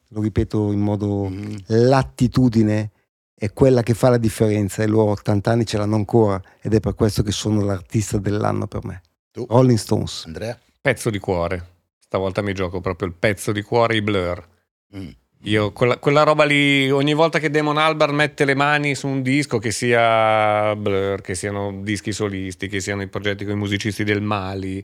lo 0.09 0.21
ripeto 0.21 0.71
in 0.71 0.79
modo 0.79 1.31
l'attitudine 1.67 2.91
è 3.37 3.51
quella 3.51 3.83
che 3.83 3.93
fa 3.93 4.09
la 4.09 4.17
differenza 4.17 4.81
e 4.81 4.87
loro 4.87 5.11
80 5.11 5.51
anni 5.51 5.65
ce 5.65 5.77
l'hanno 5.77 5.95
ancora 5.95 6.41
ed 6.61 6.73
è 6.73 6.79
per 6.79 6.95
questo 6.95 7.21
che 7.21 7.31
sono 7.31 7.61
l'artista 7.61 8.17
dell'anno 8.17 8.65
per 8.65 8.85
me. 8.85 9.01
Tu? 9.31 9.45
Rolling 9.47 9.77
Stones. 9.77 10.23
Andrea? 10.25 10.57
Pezzo 10.81 11.09
di 11.09 11.19
cuore. 11.19 11.73
Stavolta 11.99 12.41
mi 12.41 12.53
gioco 12.53 12.79
proprio 12.79 13.09
il 13.09 13.13
pezzo 13.13 13.51
di 13.51 13.61
cuore, 13.61 13.97
i 13.97 14.01
blur. 14.01 14.47
Mm. 14.95 15.09
Io, 15.45 15.71
quella, 15.73 15.97
quella 15.97 16.23
roba 16.23 16.43
lì, 16.43 16.89
ogni 16.89 17.13
volta 17.13 17.37
che 17.37 17.51
Damon 17.51 17.77
Albarn 17.77 18.15
mette 18.15 18.45
le 18.45 18.55
mani 18.55 18.95
su 18.95 19.07
un 19.07 19.21
disco, 19.21 19.59
che 19.59 19.69
sia 19.69 20.75
Blur, 20.75 21.21
che 21.21 21.35
siano 21.35 21.81
dischi 21.81 22.11
solisti, 22.11 22.67
che 22.67 22.79
siano 22.79 23.03
i 23.03 23.07
progetti 23.07 23.45
con 23.45 23.53
i 23.53 23.57
musicisti 23.57 24.03
del 24.03 24.21
Mali, 24.21 24.83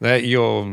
eh, 0.00 0.18
io... 0.18 0.72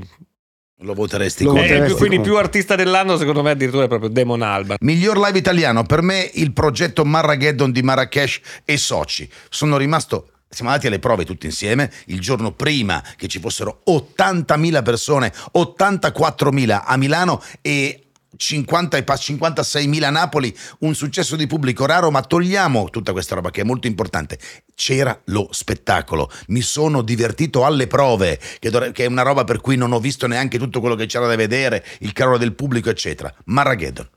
Lo 0.82 0.94
voteresti 0.94 1.44
Lo 1.44 1.52
contro? 1.52 1.86
Eh, 1.86 1.92
quindi 1.92 2.22
più 2.22 2.38
artista 2.38 2.76
dell'anno, 2.76 3.18
secondo 3.18 3.42
me, 3.42 3.52
addirittura 3.52 3.84
è 3.84 3.88
proprio 3.90 4.10
Damon 4.10 4.42
Albarn. 4.42 4.78
Miglior 4.86 5.18
live 5.18 5.38
italiano, 5.38 5.84
per 5.84 6.02
me 6.02 6.30
il 6.36 6.54
progetto 6.54 7.04
Marrageddon 7.04 7.72
di 7.72 7.82
Marrakesh 7.82 8.40
e 8.64 8.78
Soci. 8.78 9.30
Sono 9.50 9.76
rimasto, 9.76 10.32
siamo 10.48 10.70
andati 10.70 10.88
alle 10.88 11.00
prove 11.00 11.26
tutti 11.26 11.48
insieme, 11.48 11.92
il 12.06 12.22
giorno 12.22 12.54
prima 12.54 13.04
che 13.18 13.28
ci 13.28 13.40
fossero 13.40 13.82
80.000 13.90 14.82
persone, 14.82 15.34
84.000 15.54 16.82
a 16.86 16.96
Milano 16.96 17.42
e 17.62 18.09
50 18.42 18.96
e 18.96 19.04
pa- 19.04 19.16
56.000 19.16 20.04
a 20.06 20.10
Napoli, 20.10 20.56
un 20.80 20.96
successo 20.96 21.36
di 21.36 21.46
pubblico 21.46 21.86
raro, 21.86 22.10
ma 22.10 22.22
togliamo 22.22 22.90
tutta 22.90 23.12
questa 23.12 23.36
roba 23.36 23.52
che 23.52 23.62
è 23.62 23.64
molto 23.66 23.88
importante. 23.88 24.40
C'era 24.76 25.20
lo 25.26 25.50
spettacolo, 25.52 26.32
mi 26.48 26.62
sono 26.62 27.02
divertito 27.02 27.66
alle 27.66 27.88
prove, 27.88 28.40
che, 28.60 28.70
dovre- 28.70 28.94
che 28.94 29.04
è 29.04 29.08
una 29.08 29.24
roba 29.24 29.44
per 29.44 29.60
cui 29.60 29.76
non 29.76 29.92
ho 29.92 30.00
visto 30.00 30.26
neanche 30.26 30.58
tutto 30.58 30.80
quello 30.80 30.96
che 30.96 31.06
c'era 31.06 31.28
da 31.28 31.36
vedere, 31.36 31.84
il 32.00 32.14
calore 32.14 32.38
del 32.40 32.54
pubblico, 32.56 32.90
eccetera. 32.90 33.34
Marrageddon. 33.46 34.10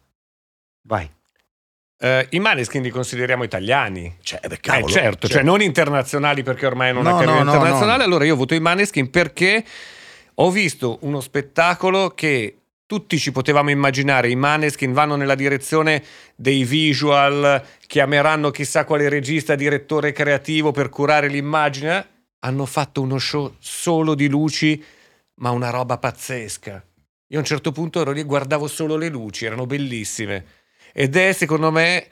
Vai. 0.83 1.11
Eh, 1.99 2.29
I 2.31 2.39
Maneskin 2.39 2.81
li 2.83 2.91
consideriamo 2.91 3.43
italiani. 3.43 4.19
Cioè, 4.23 4.39
beh, 4.47 4.55
Eh, 4.55 4.61
cavolo, 4.61 4.93
certo, 4.93 5.29
cioè 5.29 5.43
non 5.43 5.61
internazionali 5.61 6.45
perché 6.45 6.67
ormai 6.67 6.93
non 6.93 7.03
No, 7.03 7.11
è 7.11 7.13
carriera 7.25 7.39
no, 7.43 7.45
no, 7.45 7.53
internazionale. 7.55 7.99
no. 7.99 8.05
Allora 8.05 8.25
io 8.25 8.37
voto 8.37 8.55
i 8.55 8.61
Maneskin 8.61 9.11
perché 9.11 9.65
ho 10.35 10.51
visto 10.53 10.99
uno 11.03 11.21
spettacolo 11.21 12.11
che 12.11 12.59
tutti 12.93 13.19
ci 13.19 13.33
potevamo 13.33 13.71
immaginare. 13.71 14.29
I 14.29 14.37
Maneskin 14.37 14.93
vanno 14.93 15.17
nella 15.17 15.35
direzione 15.35 16.05
dei 16.37 16.63
visual, 16.65 17.65
chiameranno 17.87 18.51
chissà 18.51 18.85
quale 18.85 19.09
regista, 19.09 19.55
direttore 19.55 20.13
creativo 20.13 20.73
per 20.73 20.91
curare 20.91 21.29
l'immagine. 21.29 22.07
Hanno 22.41 22.67
fatto 22.67 23.01
uno 23.01 23.19
show 23.19 23.55
solo 23.61 24.15
di 24.15 24.29
luci, 24.29 24.85
ma 25.37 25.49
una 25.53 25.71
roba 25.71 25.97
pazzesca. 25.97 26.85
Io 27.29 27.37
a 27.39 27.41
un 27.41 27.47
certo 27.47 27.73
punto 27.73 28.03
ero 28.03 28.11
lì 28.11 28.21
e 28.21 28.25
guardavo 28.25 28.67
solo 28.67 28.99
le 28.99 29.09
luci, 29.09 29.47
erano 29.47 29.65
bellissime. 29.65 30.45
Ed 30.93 31.17
è 31.17 31.33
secondo 31.33 31.71
me 31.71 32.07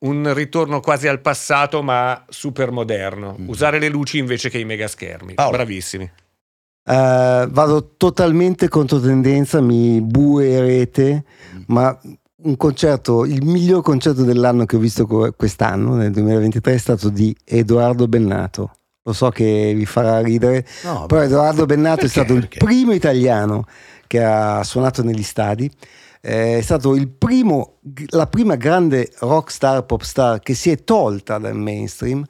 un 0.00 0.34
ritorno 0.34 0.80
quasi 0.80 1.08
al 1.08 1.22
passato, 1.22 1.82
ma 1.82 2.22
super 2.28 2.70
moderno. 2.70 3.34
Mhm. 3.38 3.48
Usare 3.48 3.78
le 3.78 3.88
luci 3.88 4.18
invece 4.18 4.50
che 4.50 4.58
i 4.58 4.66
mega 4.66 4.88
schermi. 4.88 5.32
Paolo. 5.32 5.56
Bravissimi. 5.56 6.10
Eh, 6.90 7.46
vado 7.50 7.92
totalmente 7.98 8.68
contro 8.68 8.98
tendenza, 8.98 9.60
mi 9.60 10.00
buerete, 10.00 11.24
ma 11.66 11.96
un 12.40 12.56
concerto, 12.56 13.26
il 13.26 13.44
miglior 13.44 13.82
concerto 13.82 14.22
dell'anno 14.22 14.64
che 14.64 14.76
ho 14.76 14.78
visto 14.78 15.06
quest'anno, 15.36 15.94
nel 15.96 16.10
2023, 16.12 16.72
è 16.72 16.78
stato 16.78 17.10
di 17.10 17.36
Edoardo 17.44 18.08
Bennato. 18.08 18.72
Lo 19.02 19.12
so 19.12 19.28
che 19.30 19.72
vi 19.74 19.84
farà 19.86 20.20
ridere, 20.20 20.66
No, 20.84 21.06
però 21.06 21.22
Edoardo 21.22 21.66
Bennato 21.66 22.00
è 22.06 22.08
Perché? 22.08 22.20
stato 22.20 22.32
il 22.34 22.40
Perché? 22.48 22.58
primo 22.64 22.92
italiano 22.92 23.64
che 24.06 24.22
ha 24.24 24.62
suonato 24.64 25.02
negli 25.02 25.22
stadi. 25.22 25.70
Eh, 26.20 26.58
È 26.58 26.60
stato 26.62 26.94
il 26.94 27.08
primo, 27.08 27.78
la 28.08 28.26
prima 28.26 28.56
grande 28.56 29.10
rock 29.20 29.50
star, 29.50 29.84
pop 29.84 30.02
star 30.02 30.40
che 30.40 30.54
si 30.54 30.70
è 30.70 30.82
tolta 30.84 31.38
dal 31.38 31.54
mainstream 31.56 32.24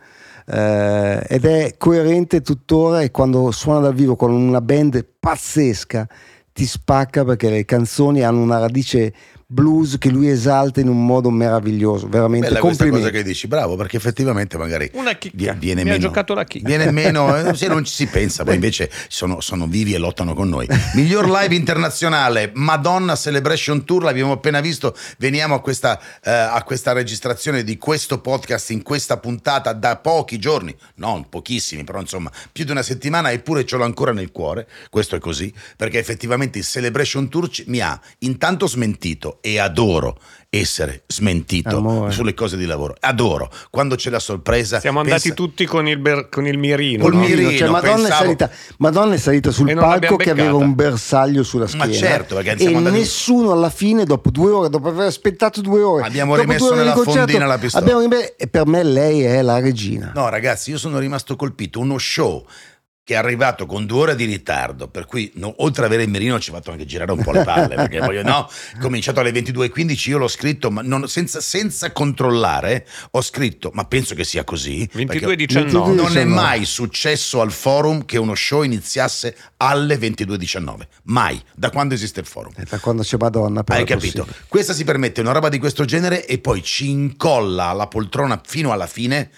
eh, 0.51 1.25
ed 1.29 1.45
è 1.45 1.75
coerente 1.77 2.41
tuttora 2.41 3.03
e 3.03 3.11
quando 3.11 3.51
suona 3.51 3.81
dal 3.81 3.95
vivo 3.95 4.17
con 4.17 4.33
una 4.33 4.61
band 4.61 5.05
pazzesca 5.19 6.09
ti 6.53 6.65
spacca 6.67 7.25
perché 7.25 7.51
le 7.51 7.65
canzoni 7.65 8.23
hanno 8.23 8.41
una 8.41 8.59
radice 8.59 9.13
blues 9.53 9.97
che 9.99 10.11
lui 10.11 10.29
esalta 10.29 10.81
in 10.81 10.89
un 10.89 11.07
modo 11.07 11.31
meraviglioso, 11.31 12.07
veramente 12.07 12.49
Bella 12.49 12.61
questa 12.61 12.85
cosa 12.85 12.91
complimenti. 12.93 13.17
che 13.25 13.31
dici, 13.33 13.47
bravo, 13.47 13.77
perché 13.77 13.97
effettivamente 13.97 14.59
magari 14.59 14.91
Una 14.93 15.15
chicca. 15.15 15.35
vie- 15.35 15.55
viene 15.55 15.83
Mi 15.85 15.89
ha 15.89 15.93
meno. 15.95 16.05
giocato 16.05 16.35
la 16.35 16.45
chicca. 16.45 16.67
Viene 16.69 16.91
meno, 16.91 17.35
eh, 17.35 17.55
se 17.55 17.67
non 17.67 17.83
ci 17.83 17.93
si 17.95 18.07
pensa, 18.09 18.45
poi 18.45 18.57
invece 18.57 18.91
sono, 19.09 19.41
sono 19.41 19.67
vivi 19.67 19.95
e 19.95 19.99
lottano 19.99 20.35
con 20.35 20.51
noi. 20.51 20.69
Miglior 20.93 21.31
live 21.31 21.55
internazionale, 21.55 22.51
Madonna 22.57 23.17
Celebration 23.17 23.87
Tour, 23.87 24.03
l'abbiamo 24.03 24.33
appena 24.33 24.61
visto, 24.61 24.95
veniamo 25.17 25.55
a 25.55 25.61
questa, 25.63 25.99
eh, 26.23 26.31
a 26.31 26.63
questa 26.63 26.93
registrazione 26.93 27.65
di 27.65 27.79
questo 27.79 28.21
podcast 28.21 28.69
in 28.69 28.83
questa 28.83 29.17
puntata 29.17 29.73
da 29.73 29.97
pochi 29.97 30.39
giorni, 30.39 30.77
non 30.97 31.27
pochissimi, 31.31 31.85
però 31.85 32.01
insomma 32.01 32.31
più 32.53 32.67
di 32.67 32.71
una 32.71 32.83
settimana, 32.83 33.33
eppure 33.33 33.65
ce 33.65 33.79
l'ho 33.79 33.85
ancora 33.85 34.13
nel 34.13 34.31
cuore, 34.31 34.69
questo 34.91 35.17
è 35.17 35.19
così, 35.19 35.51
perché 35.75 35.99
effettivamente 35.99 36.59
il 36.59 36.65
Celebration 36.67 37.31
Tour 37.31 37.49
mi 37.69 37.81
ha 37.81 37.99
intanto 38.19 38.67
smentito 38.67 39.37
e 39.41 39.59
adoro 39.59 40.19
essere 40.51 41.03
smentito 41.07 41.77
Amore. 41.77 42.11
sulle 42.11 42.33
cose 42.33 42.57
di 42.57 42.65
lavoro. 42.65 42.97
Adoro. 43.01 43.51
Quando 43.69 43.97
c'è 43.97 44.09
la 44.09 44.19
sorpresa. 44.19 44.81
Siamo 44.81 45.01
andati 45.01 45.29
pensa- 45.29 45.35
tutti 45.35 45.67
con 45.67 45.87
il, 45.87 45.99
ber- 45.99 46.31
con 46.31 46.47
il 46.47 46.57
mirino. 46.57 47.03
Col 47.03 47.15
no? 47.17 47.21
mirino. 47.21 47.51
Cioè, 47.51 47.69
Madonna, 47.69 47.93
è 47.93 47.95
pensavo- 47.97 48.23
salita, 48.23 48.51
Madonna 48.79 49.15
è 49.15 49.19
salita 49.19 49.51
sul 49.51 49.75
palco 49.75 50.17
che 50.17 50.31
aveva 50.31 50.55
un 50.55 50.75
bersaglio 50.75 51.43
sulla 51.43 51.67
schiena. 51.67 51.85
Ma 51.87 51.93
certo, 51.93 52.35
perché 52.37 52.65
e 52.65 52.75
andati- 52.75 52.97
nessuno 52.97 53.53
alla 53.53 53.69
fine, 53.69 54.05
dopo 54.05 54.31
due 54.31 54.51
ore, 54.51 54.71
dopo 54.71 54.89
aver 54.89 55.07
aspettato 55.09 55.61
due 55.61 55.83
ore, 55.83 56.07
Abbiamo 56.07 56.35
dopo 56.35 56.47
rimesso 56.47 56.75
nella 56.75 56.95
fondina 56.95 57.45
la 57.45 57.59
pistola. 57.59 57.85
abbiamo 57.85 58.17
e 58.37 58.47
per 58.47 58.67
me 58.67 58.83
lei 58.83 59.23
è 59.25 59.43
la 59.43 59.61
regina. 59.61 60.13
No, 60.15 60.31
ragazzi, 60.31 60.71
io 60.71 60.79
sono 60.79 60.99
rimasto 60.99 61.37
colpito. 61.37 61.79
Uno 61.79 61.99
show 61.99 62.43
che 63.09 63.15
è 63.15 63.17
arrivato 63.17 63.65
con 63.65 63.87
due 63.87 64.01
ore 64.01 64.15
di 64.17 64.27
ritardo, 64.27 64.87
per 64.89 65.07
cui 65.07 65.33
no, 65.37 65.55
oltre 65.63 65.87
ad 65.87 65.89
avere 65.89 66.03
il 66.03 66.11
mirino 66.11 66.39
ci 66.39 66.51
ha 66.51 66.53
fatto 66.53 66.73
anche 66.73 66.85
girare 66.85 67.11
un 67.11 67.23
po' 67.23 67.33
le 67.33 67.43
palle, 67.43 67.73
perché 67.75 68.01
voglio, 68.01 68.23
no, 68.23 68.47
cominciato 68.83 69.21
alle 69.21 69.31
22.15, 69.31 70.11
io 70.11 70.19
l'ho 70.19 70.29
scritto, 70.29 70.71
ma 70.71 70.83
non- 70.83 71.09
senza, 71.09 71.41
senza 71.41 71.91
controllare, 71.93 72.87
ho 73.13 73.23
scritto, 73.23 73.71
ma 73.73 73.87
penso 73.87 74.15
che 74.15 74.25
sia 74.25 74.45
così. 74.45 74.87
22 74.93 75.21
perché 75.21 75.47
19. 75.47 75.87
Non 75.95 76.05
è 76.05 76.25
19. 76.25 76.25
mai 76.27 76.67
successo 76.67 77.41
al 77.41 77.51
forum 77.51 78.05
che 78.05 78.19
uno 78.19 78.35
show 78.35 78.61
iniziasse 78.61 79.35
alle 79.57 79.97
22.19. 79.97 80.81
Mai, 81.05 81.43
da 81.55 81.71
quando 81.71 81.95
esiste 81.95 82.21
il 82.21 82.27
forum. 82.27 82.53
E 82.59 82.65
Da 82.69 82.79
quando 82.79 83.01
c'è 83.05 83.17
Madonna, 83.19 83.63
Hai 83.69 83.85
è 83.85 83.87
capito? 83.87 84.25
possibile. 84.25 84.45
Questa 84.49 84.75
si 84.75 84.85
permette 84.85 85.23
una 85.23 85.33
roba 85.33 85.49
di 85.49 85.59
questo 85.59 85.87
genere 85.87 86.27
e 86.27 86.41
poi 86.41 86.63
ci 86.63 86.91
incolla 86.91 87.69
alla 87.69 87.87
poltrona 87.87 88.39
fino 88.45 88.71
alla 88.71 88.87
fine 88.87 89.31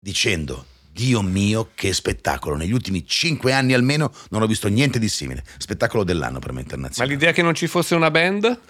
dicendo 0.00 0.66
Dio 0.94 1.22
mio 1.22 1.70
che 1.74 1.92
spettacolo, 1.92 2.54
negli 2.54 2.70
ultimi 2.72 3.04
cinque 3.04 3.50
anni 3.52 3.74
almeno 3.74 4.12
non 4.30 4.42
ho 4.42 4.46
visto 4.46 4.68
niente 4.68 5.00
di 5.00 5.08
simile. 5.08 5.42
Spettacolo 5.58 6.04
dell'anno 6.04 6.38
per 6.38 6.50
me 6.50 6.58
Ma 6.58 6.60
internazionale. 6.60 7.12
l'idea 7.14 7.32
che 7.32 7.42
non 7.42 7.52
ci 7.54 7.66
fosse 7.66 7.96
una 7.96 8.12
band? 8.12 8.60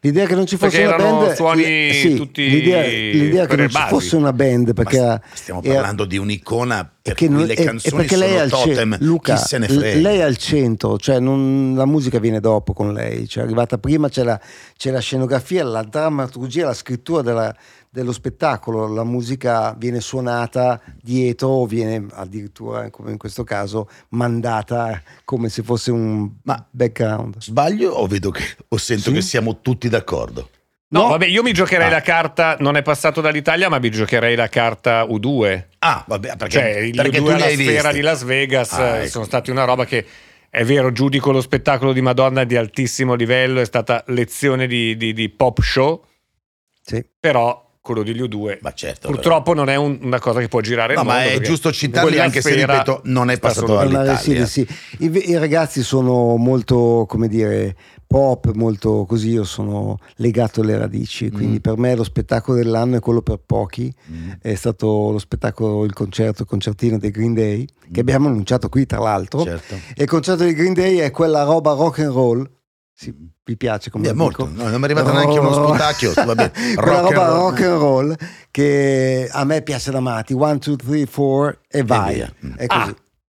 L'idea 0.00 0.26
che 0.26 0.34
non 0.34 0.46
ci 0.46 0.56
fosse 0.58 0.82
Perché 0.82 0.86
una 0.94 0.96
band 1.18 1.34
suoni 1.34 1.62
eh, 1.62 1.90
sì, 1.94 2.14
tutti 2.14 2.48
l'idea, 2.48 2.82
l'idea 2.86 3.46
che 3.46 3.56
non 3.56 3.68
ci 3.70 3.82
fosse 3.88 4.16
una 4.16 4.32
band 4.34 4.66
Ma 4.68 4.72
perché 4.74 4.96
era- 4.98 5.20
stiamo 5.32 5.60
parlando 5.62 6.04
di 6.04 6.18
un'icona 6.18 6.90
per 7.00 7.14
che 7.14 7.26
cui 7.26 7.34
non- 7.34 7.46
le 7.46 7.54
e- 7.54 7.62
e 7.62 7.64
canzoni 7.64 7.96
perché 7.96 8.16
lei 8.16 8.34
è 8.34 8.46
sono 8.48 8.60
al 8.62 8.66
ce- 8.66 8.68
totem, 8.74 8.96
Luca, 9.00 9.34
chi 9.34 9.42
se 9.46 9.58
ne 9.58 9.68
frega. 9.68 10.00
lei 10.08 10.18
è 10.18 10.22
al 10.22 10.36
centro, 10.36 10.98
cioè 10.98 11.20
non- 11.20 11.74
la 11.74 11.86
musica 11.86 12.18
viene 12.18 12.40
dopo 12.40 12.72
con 12.74 12.92
lei, 12.92 13.26
cioè 13.28 13.42
è 13.42 13.46
arrivata 13.46 13.78
prima 13.78 14.08
c'è 14.10 14.24
la, 14.24 14.38
c'è 14.76 14.90
la 14.90 15.00
scenografia, 15.00 15.64
la 15.64 15.82
drammaturgia, 15.82 16.66
la 16.66 16.74
scrittura 16.74 17.22
della- 17.22 17.56
dello 17.94 18.10
spettacolo, 18.10 18.88
la 18.92 19.04
musica 19.04 19.72
viene 19.78 20.00
suonata 20.00 20.80
dietro 21.00 21.46
o 21.48 21.66
viene 21.66 22.04
addirittura, 22.14 22.90
come 22.90 23.12
in 23.12 23.18
questo 23.18 23.44
caso, 23.44 23.88
mandata 24.08 25.00
come 25.24 25.48
se 25.48 25.62
fosse 25.62 25.92
un 25.92 26.28
Ma- 26.42 26.66
background. 26.70 27.36
Sbaglio 27.38 27.92
o 27.92 28.08
vedo 28.08 28.32
che 28.32 28.42
o 28.66 28.76
sento 28.78 29.10
Sì. 29.10 29.14
che 29.14 29.20
siamo 29.22 29.60
tutti 29.60 29.88
d'accordo? 29.88 30.48
No, 30.88 31.02
No. 31.02 31.08
vabbè, 31.10 31.26
io 31.26 31.44
mi 31.44 31.52
giocherei 31.52 31.86
Ah. 31.86 31.90
la 31.90 32.00
carta, 32.00 32.56
non 32.58 32.76
è 32.76 32.82
passato 32.82 33.20
dall'Italia, 33.20 33.68
ma 33.68 33.78
mi 33.78 33.90
giocherei 33.90 34.34
la 34.34 34.48
carta 34.48 35.04
U2. 35.04 35.66
Ah, 35.78 36.04
vabbè, 36.04 36.34
perché, 36.36 36.50
cioè, 36.50 36.90
perché 36.92 37.18
U2 37.18 37.22
tu 37.22 37.24
li 37.26 37.30
alla 37.30 37.44
sfera 37.48 37.72
visti. 37.90 37.92
di 37.94 38.00
Las 38.00 38.22
Vegas 38.24 38.72
Ah, 38.72 38.96
eh, 38.96 38.98
ecco. 39.02 39.08
sono 39.08 39.24
stati 39.24 39.50
una 39.52 39.62
roba 39.64 39.84
che 39.84 40.04
è 40.50 40.64
vero, 40.64 40.90
giudico 40.90 41.30
lo 41.30 41.40
spettacolo 41.40 41.92
di 41.92 42.00
Madonna 42.00 42.42
di 42.42 42.56
altissimo 42.56 43.14
livello, 43.14 43.60
è 43.60 43.64
stata 43.64 44.02
lezione 44.08 44.66
di, 44.66 44.96
di- 44.96 45.12
di 45.12 45.28
pop 45.28 45.60
show, 45.60 46.04
Sì. 46.80 47.04
però 47.20 47.63
quello 47.84 48.02
degli 48.02 48.22
U2 48.22 48.60
Ma 48.62 48.72
certo, 48.72 49.08
purtroppo 49.08 49.52
non 49.52 49.68
è 49.68 49.76
un- 49.76 49.98
una 50.00 50.18
cosa 50.18 50.40
che 50.40 50.48
può 50.48 50.62
girare 50.62 50.94
No, 50.94 51.02
il 51.02 51.06
ma 51.06 51.18
mondo, 51.20 51.28
è 51.28 51.40
giusto 51.40 51.70
citarli 51.70 52.18
anche 52.18 52.40
se, 52.40 52.54
ripeto, 52.54 53.02
non 53.04 53.28
è 53.30 53.38
passato 53.38 53.66
solo- 53.66 53.80
all'Italia. 53.80 54.12
All'Italia, 54.12 54.46
sì, 54.46 54.64
sì. 54.64 55.04
I, 55.04 55.30
I 55.32 55.36
ragazzi 55.36 55.82
sono 55.82 56.36
molto, 56.38 57.04
come 57.06 57.28
dire, 57.28 57.76
pop, 58.06 58.52
molto 58.54 59.04
così, 59.06 59.28
io 59.32 59.44
sono 59.44 59.98
legato 60.16 60.62
alle 60.62 60.78
radici, 60.78 61.30
quindi 61.30 61.56
Mm. 61.56 61.60
per 61.60 61.76
me 61.76 61.94
lo 61.94 62.04
spettacolo 62.04 62.56
dell'anno 62.56 62.96
è 62.96 63.00
quello 63.00 63.20
per 63.20 63.40
pochi, 63.44 63.92
Mm. 64.10 64.30
è 64.40 64.54
stato 64.54 65.10
lo 65.10 65.18
spettacolo, 65.18 65.84
il 65.84 65.92
concerto, 65.92 66.40
il 66.42 66.48
concertino 66.48 66.96
dei 66.96 67.10
Green 67.10 67.34
Day, 67.34 67.66
che 67.92 68.00
abbiamo 68.00 68.28
annunciato 68.28 68.70
qui 68.70 68.86
tra 68.86 68.98
l'altro, 69.00 69.42
Certo. 69.42 69.74
e 69.94 70.04
il 70.04 70.08
concerto 70.08 70.42
dei 70.44 70.54
Green 70.54 70.72
Day 70.72 70.96
è 71.00 71.10
quella 71.10 71.42
roba 71.42 71.72
rock 71.74 71.98
and 71.98 72.12
roll, 72.12 72.50
sì, 72.94 73.12
vi 73.44 73.56
piace 73.56 73.90
come 73.90 74.06
lo 74.06 74.14
molto. 74.14 74.48
No, 74.52 74.68
non 74.68 74.80
mi 74.80 74.80
è 74.80 74.84
arrivato 74.84 75.12
neanche 75.12 75.38
uno 75.38 75.52
sputacchio. 75.52 76.12
Quella 76.14 76.50
rock 76.76 76.76
and 76.78 76.78
roba 76.78 77.26
roll. 77.26 77.38
rock 77.38 77.60
and 77.62 77.78
roll 77.78 78.16
che 78.50 79.28
a 79.30 79.44
me 79.44 79.62
piace 79.62 79.90
da 79.90 80.00
matti, 80.00 80.32
one, 80.32 80.58
two, 80.58 80.76
three, 80.76 81.04
four 81.06 81.58
e 81.68 81.82
vai, 81.82 82.14
via. 82.14 82.32
Mm. 82.44 82.54
è 82.54 82.66
così. 82.66 82.80
Ah, 82.90 82.94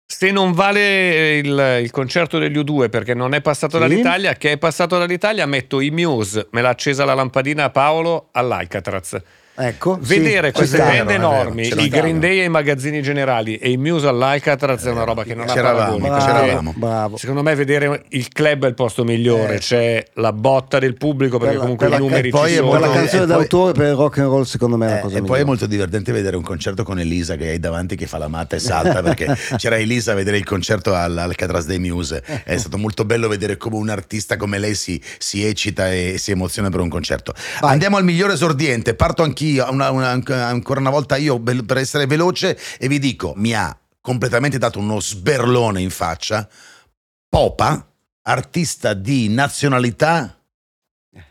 se 0.07 0.29
non 0.31 0.51
vale 0.51 1.37
il, 1.37 1.79
il 1.81 1.91
concerto 1.91 2.37
degli 2.37 2.57
U2 2.57 2.89
perché 2.89 3.13
non 3.15 3.33
è 3.33 3.41
passato 3.41 3.77
Sì. 3.81 3.87
dall'Italia, 3.87 4.33
che 4.35 4.51
è 4.51 4.57
passato 4.57 4.97
dall'Italia, 4.99 5.45
metto 5.45 5.79
i 5.79 5.89
Muse, 5.89 6.47
me 6.51 6.61
l'ha 6.61 6.69
accesa 6.69 7.05
la 7.05 7.13
lampadina 7.15 7.63
a 7.63 7.69
Paolo 7.71 8.29
all'Alcatraz. 8.33 9.17
Ecco, 9.57 9.99
sì, 10.01 10.17
Vedere 10.19 10.47
ci 10.47 10.53
queste 10.57 10.77
band 10.79 11.09
enormi, 11.09 11.65
i. 11.67 11.87
Green 11.87 12.19
Day 12.19 12.41
ai 12.41 12.49
magazzini 12.49 13.01
generali 13.01 13.55
e 13.55 13.69
i 13.71 13.77
Muse 13.77 14.05
all'Alcatraz 14.07 14.83
è 14.83 14.91
una 14.91 15.05
roba 15.05 15.23
che 15.23 15.33
non 15.33 15.47
ha 15.47 15.53
C'eravamo, 15.53 15.97
paragoni. 15.97 16.25
Bravo, 16.51 16.73
bravo. 16.75 17.17
Secondo 17.17 17.41
me 17.41 17.55
vedere 17.55 18.03
il 18.09 18.27
club 18.27 18.65
è 18.65 18.67
il 18.67 18.73
posto 18.73 19.05
migliore, 19.05 19.55
Eh. 19.55 19.59
c'è 19.59 20.03
la 20.15 20.33
botta 20.33 20.77
del 20.77 20.95
pubblico 20.95 21.37
perché 21.37 21.53
Per 21.53 21.61
comunque 21.63 21.87
per 21.87 21.97
i 21.97 22.01
numeri 22.01 22.29
poi 22.31 22.49
ci 22.49 22.55
sono. 22.57 22.69
Per 22.71 22.79
la 22.81 22.89
canzone 22.91 23.23
e 23.23 23.25
poi- 23.25 23.35
d'autore 23.37 23.71
per 23.71 23.87
il 23.87 23.93
rock 23.93 24.17
and 24.17 24.27
roll 24.29 24.43
secondo 24.43 24.75
me 24.75 24.87
è 24.87 24.89
la 24.89 24.97
Eh, 24.97 25.01
cosa 25.01 25.13
e 25.15 25.19
poi 25.19 25.21
migliore. 25.21 25.41
è 25.41 25.45
molto 25.45 25.65
divertente 25.67 26.11
vedere 26.11 26.35
un 26.35 26.43
concerto 26.43 26.83
con 26.83 26.99
Elisa 26.99 27.35
che 27.37 27.47
hai 27.47 27.59
davanti 27.59 27.95
che 27.95 28.07
fa 28.07 28.17
la 28.17 28.27
matta 28.27 28.57
e 28.57 28.59
salta 28.59 29.01
perché 29.01 29.25
c'era 29.55 29.77
Elisa 29.77 30.11
a 30.11 30.15
vedere 30.15 30.35
il 30.37 30.43
concerto 30.43 30.93
al, 30.93 31.17
al 31.17 31.33
Catras 31.35 31.65
dei 31.65 31.79
Muse 31.79 32.21
è 32.43 32.57
stato 32.57 32.77
molto 32.77 33.05
bello 33.05 33.29
vedere 33.29 33.55
come 33.55 33.77
un 33.77 33.87
artista 33.87 34.35
come 34.35 34.59
lei 34.59 34.75
si, 34.75 35.01
si 35.17 35.45
eccita 35.45 35.93
e 35.93 36.15
si 36.17 36.31
emoziona 36.31 36.69
per 36.69 36.81
un 36.81 36.89
concerto 36.89 37.33
Vai. 37.61 37.71
andiamo 37.71 37.95
al 37.95 38.03
migliore 38.03 38.33
esordiente 38.33 38.95
parto 38.95 39.23
anch'io 39.23 39.43
una- 39.59 39.91
una- 39.91 40.09
ancora 40.47 40.79
una 40.79 40.89
volta 40.89 41.15
io 41.17 41.39
per 41.39 41.77
essere 41.77 42.05
veloce 42.05 42.57
e 42.77 42.87
vi 42.87 42.99
dico 42.99 43.33
mi 43.35 43.53
ha 43.53 43.77
completamente 44.01 44.57
dato 44.57 44.79
uno 44.79 44.99
sberlone 44.99 45.81
in 45.81 45.89
faccia 45.89 46.47
Popa 47.27 47.87
artista 48.23 48.93
di 48.93 49.27
nazionalità 49.29 50.37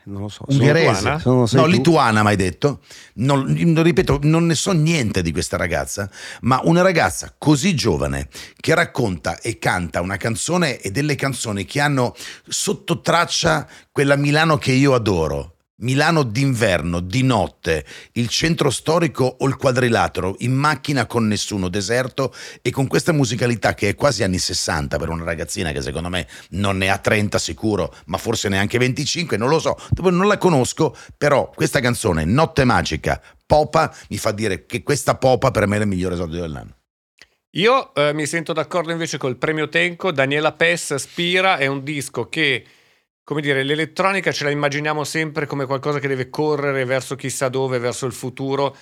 Non 0.04 0.22
lo 0.22 0.28
so. 0.28 0.44
ungherese. 0.48 1.20
No, 1.24 1.46
tu. 1.46 1.66
lituana, 1.66 2.22
mi 2.22 2.28
hai 2.28 2.36
detto. 2.36 2.80
Non, 3.14 3.44
non- 3.52 3.82
ripeto, 3.82 4.20
non 4.22 4.46
ne 4.46 4.54
so 4.54 4.72
niente 4.72 5.20
di 5.22 5.30
questa 5.32 5.56
ragazza, 5.58 6.08
ma 6.42 6.60
una 6.64 6.80
ragazza 6.82 7.34
così 7.36 7.74
giovane 7.74 8.28
che 8.60 8.74
racconta 8.74 9.38
e 9.40 9.58
canta 9.58 10.00
una 10.00 10.16
canzone 10.16 10.78
e 10.80 10.90
delle 10.90 11.14
canzoni 11.16 11.64
che 11.66 11.80
hanno 11.80 12.14
sotto 12.48 13.00
traccia 13.02 13.66
quella 13.92 14.16
Milano 14.16 14.56
che 14.56 14.72
io 14.72 14.94
adoro. 14.94 15.53
Milano 15.78 16.22
d'inverno, 16.22 17.00
di 17.00 17.24
notte, 17.24 17.84
il 18.12 18.28
centro 18.28 18.70
storico 18.70 19.24
o 19.24 19.46
il 19.48 19.56
quadrilatero, 19.56 20.36
in 20.38 20.52
macchina 20.52 21.06
con 21.06 21.26
nessuno, 21.26 21.68
deserto 21.68 22.32
e 22.62 22.70
con 22.70 22.86
questa 22.86 23.10
musicalità 23.10 23.74
che 23.74 23.88
è 23.88 23.94
quasi 23.96 24.22
anni 24.22 24.38
60 24.38 24.96
per 24.98 25.08
una 25.08 25.24
ragazzina 25.24 25.72
che 25.72 25.82
secondo 25.82 26.08
me 26.08 26.28
non 26.50 26.76
ne 26.76 26.90
ha 26.90 26.98
30 26.98 27.38
sicuro, 27.38 27.92
ma 28.06 28.18
forse 28.18 28.48
neanche 28.48 28.78
25, 28.78 29.36
non 29.36 29.48
lo 29.48 29.58
so, 29.58 29.76
non 29.96 30.28
la 30.28 30.38
conosco, 30.38 30.94
però 31.18 31.50
questa 31.50 31.80
canzone, 31.80 32.24
Notte 32.24 32.62
Magica, 32.62 33.20
Popa, 33.44 33.92
mi 34.10 34.16
fa 34.16 34.30
dire 34.30 34.66
che 34.66 34.84
questa 34.84 35.16
Popa 35.16 35.50
per 35.50 35.66
me 35.66 35.76
è 35.76 35.80
il 35.80 35.88
migliore 35.88 36.14
esordio 36.14 36.40
dell'anno. 36.40 36.76
Io 37.56 37.92
eh, 37.94 38.12
mi 38.12 38.26
sento 38.26 38.52
d'accordo 38.52 38.92
invece 38.92 39.18
col 39.18 39.36
premio 39.36 39.68
Tenco, 39.68 40.12
Daniela 40.12 40.52
Pes 40.52 40.94
Spira 40.94 41.56
è 41.56 41.66
un 41.66 41.82
disco 41.82 42.28
che, 42.28 42.64
come 43.24 43.40
dire, 43.40 43.62
l'elettronica 43.62 44.30
ce 44.32 44.44
la 44.44 44.50
immaginiamo 44.50 45.02
sempre 45.02 45.46
come 45.46 45.64
qualcosa 45.64 45.98
che 45.98 46.08
deve 46.08 46.28
correre 46.28 46.84
verso 46.84 47.16
chissà 47.16 47.48
dove, 47.48 47.78
verso 47.78 48.04
il 48.04 48.12
futuro. 48.12 48.76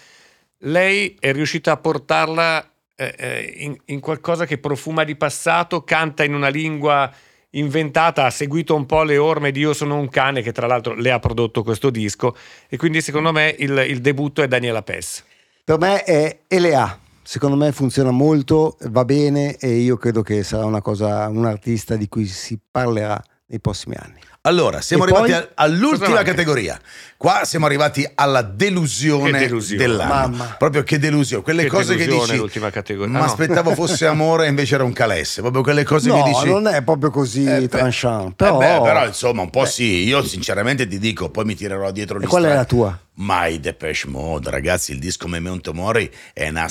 Lei 0.64 1.16
è 1.18 1.32
riuscita 1.32 1.72
a 1.72 1.76
portarla 1.76 2.68
eh, 2.96 3.14
eh, 3.16 3.54
in, 3.58 3.76
in 3.86 4.00
qualcosa 4.00 4.44
che 4.44 4.58
profuma 4.58 5.04
di 5.04 5.14
passato, 5.14 5.84
canta 5.84 6.24
in 6.24 6.34
una 6.34 6.48
lingua 6.48 7.12
inventata, 7.50 8.24
ha 8.24 8.30
seguito 8.30 8.74
un 8.74 8.84
po' 8.84 9.04
le 9.04 9.16
orme 9.16 9.52
di 9.52 9.60
Io 9.60 9.74
sono 9.74 9.96
un 9.96 10.08
cane, 10.08 10.42
che 10.42 10.52
tra 10.52 10.66
l'altro 10.66 10.94
le 10.94 11.12
ha 11.12 11.20
prodotto 11.20 11.62
questo 11.62 11.90
disco, 11.90 12.36
e 12.68 12.76
quindi 12.76 13.00
secondo 13.00 13.30
me 13.30 13.54
il, 13.58 13.84
il 13.88 14.00
debutto 14.00 14.42
è 14.42 14.48
Daniela 14.48 14.82
Pes. 14.82 15.24
Per 15.64 15.78
me 15.78 16.02
è 16.02 16.40
LA. 16.48 16.98
Secondo 17.24 17.56
me 17.56 17.70
funziona 17.70 18.10
molto, 18.10 18.76
va 18.88 19.04
bene 19.04 19.56
e 19.56 19.76
io 19.76 19.96
credo 19.96 20.22
che 20.22 20.42
sarà 20.42 20.64
una 20.64 20.82
cosa, 20.82 21.28
un 21.28 21.46
artista 21.46 21.94
di 21.94 22.08
cui 22.08 22.26
si 22.26 22.58
parlerà 22.68 23.22
nei 23.46 23.60
prossimi 23.60 23.94
anni. 23.96 24.18
Allora, 24.44 24.80
siamo 24.80 25.04
E 25.04 25.06
arrivati 25.12 25.30
poi? 25.32 25.48
all'ultima 25.54 26.22
categoria. 26.24 26.76
Qua 27.16 27.42
siamo 27.44 27.66
arrivati 27.66 28.04
alla 28.16 28.42
delusione, 28.42 29.30
Che 29.38 29.38
delusione. 29.46 29.80
dell'anno. 29.80 30.12
Mamma. 30.36 30.44
Proprio 30.58 30.82
che 30.82 30.98
delusione. 30.98 31.44
Quelle 31.44 31.62
Che 31.62 31.68
cose 31.68 31.92
che 31.94 32.00
delusione 32.06 32.26
dici. 32.26 32.38
l'ultima 32.38 32.70
categoria. 32.70 33.12
Ma 33.12 33.18
Ah, 33.20 33.26
no. 33.26 33.28
aspettavo 33.30 33.72
fosse 33.74 34.04
amore, 34.06 34.48
invece 34.48 34.74
era 34.74 34.82
un 34.82 34.92
calesse. 34.92 35.42
Proprio 35.42 35.62
quelle 35.62 35.84
cose 35.84 36.08
no, 36.08 36.16
che 36.24 36.30
dici. 36.30 36.46
non 36.46 36.66
è 36.66 36.82
proprio 36.82 37.10
così 37.12 37.44
Eh, 37.44 37.60
beh, 37.60 37.68
tranchant, 37.68 38.30
eh 38.32 38.34
però, 38.34 38.58
beh, 38.58 38.80
però, 38.82 39.06
insomma, 39.06 39.42
un 39.42 39.50
po' 39.50 39.60
Beh. 39.62 39.66
sì. 39.68 40.02
Io 40.08 40.24
sinceramente 40.24 40.88
ti 40.88 40.98
dico, 40.98 41.28
poi 41.30 41.44
mi 41.44 41.54
tirerò 41.54 41.92
dietro 41.92 42.18
gli 42.18 42.24
E 42.24 42.26
qual 42.26 42.42
è 42.42 42.52
la 42.52 42.64
tua? 42.64 42.98
My 43.14 43.60
Depeche 43.60 44.08
Mode, 44.08 44.50
ragazzi, 44.50 44.90
il 44.90 44.98
disco 44.98 45.28
Memento 45.28 45.72
Mori 45.72 46.10
è 46.32 46.48
una, 46.48 46.68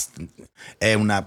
è 0.77 0.93
una 0.93 1.25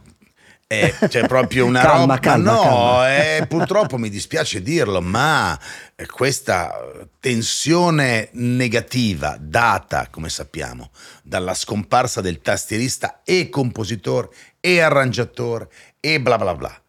Eh, 0.66 0.94
c'è 1.08 1.26
proprio 1.26 1.66
una 1.66 1.82
Calma, 1.82 2.00
roba. 2.00 2.18
calma, 2.18 2.52
no, 2.52 2.60
calma. 2.62 3.16
eh, 3.16 3.46
purtroppo 3.46 3.98
mi 3.98 4.08
dispiace 4.08 4.62
dirlo, 4.62 5.00
ma 5.02 5.58
eh, 5.94 6.06
questa 6.06 6.74
tensione 7.20 8.30
negativa 8.32 9.36
data, 9.38 10.08
come 10.10 10.28
sappiamo, 10.30 10.90
dalla 11.22 11.54
scomparsa 11.54 12.20
del 12.22 12.40
tastierista 12.40 13.20
e 13.24 13.50
compositore 13.50 14.30
e 14.58 14.80
arrangiatore 14.80 15.68
e 16.00 16.20
bla 16.20 16.38
bla 16.38 16.54
bla, 16.54 16.82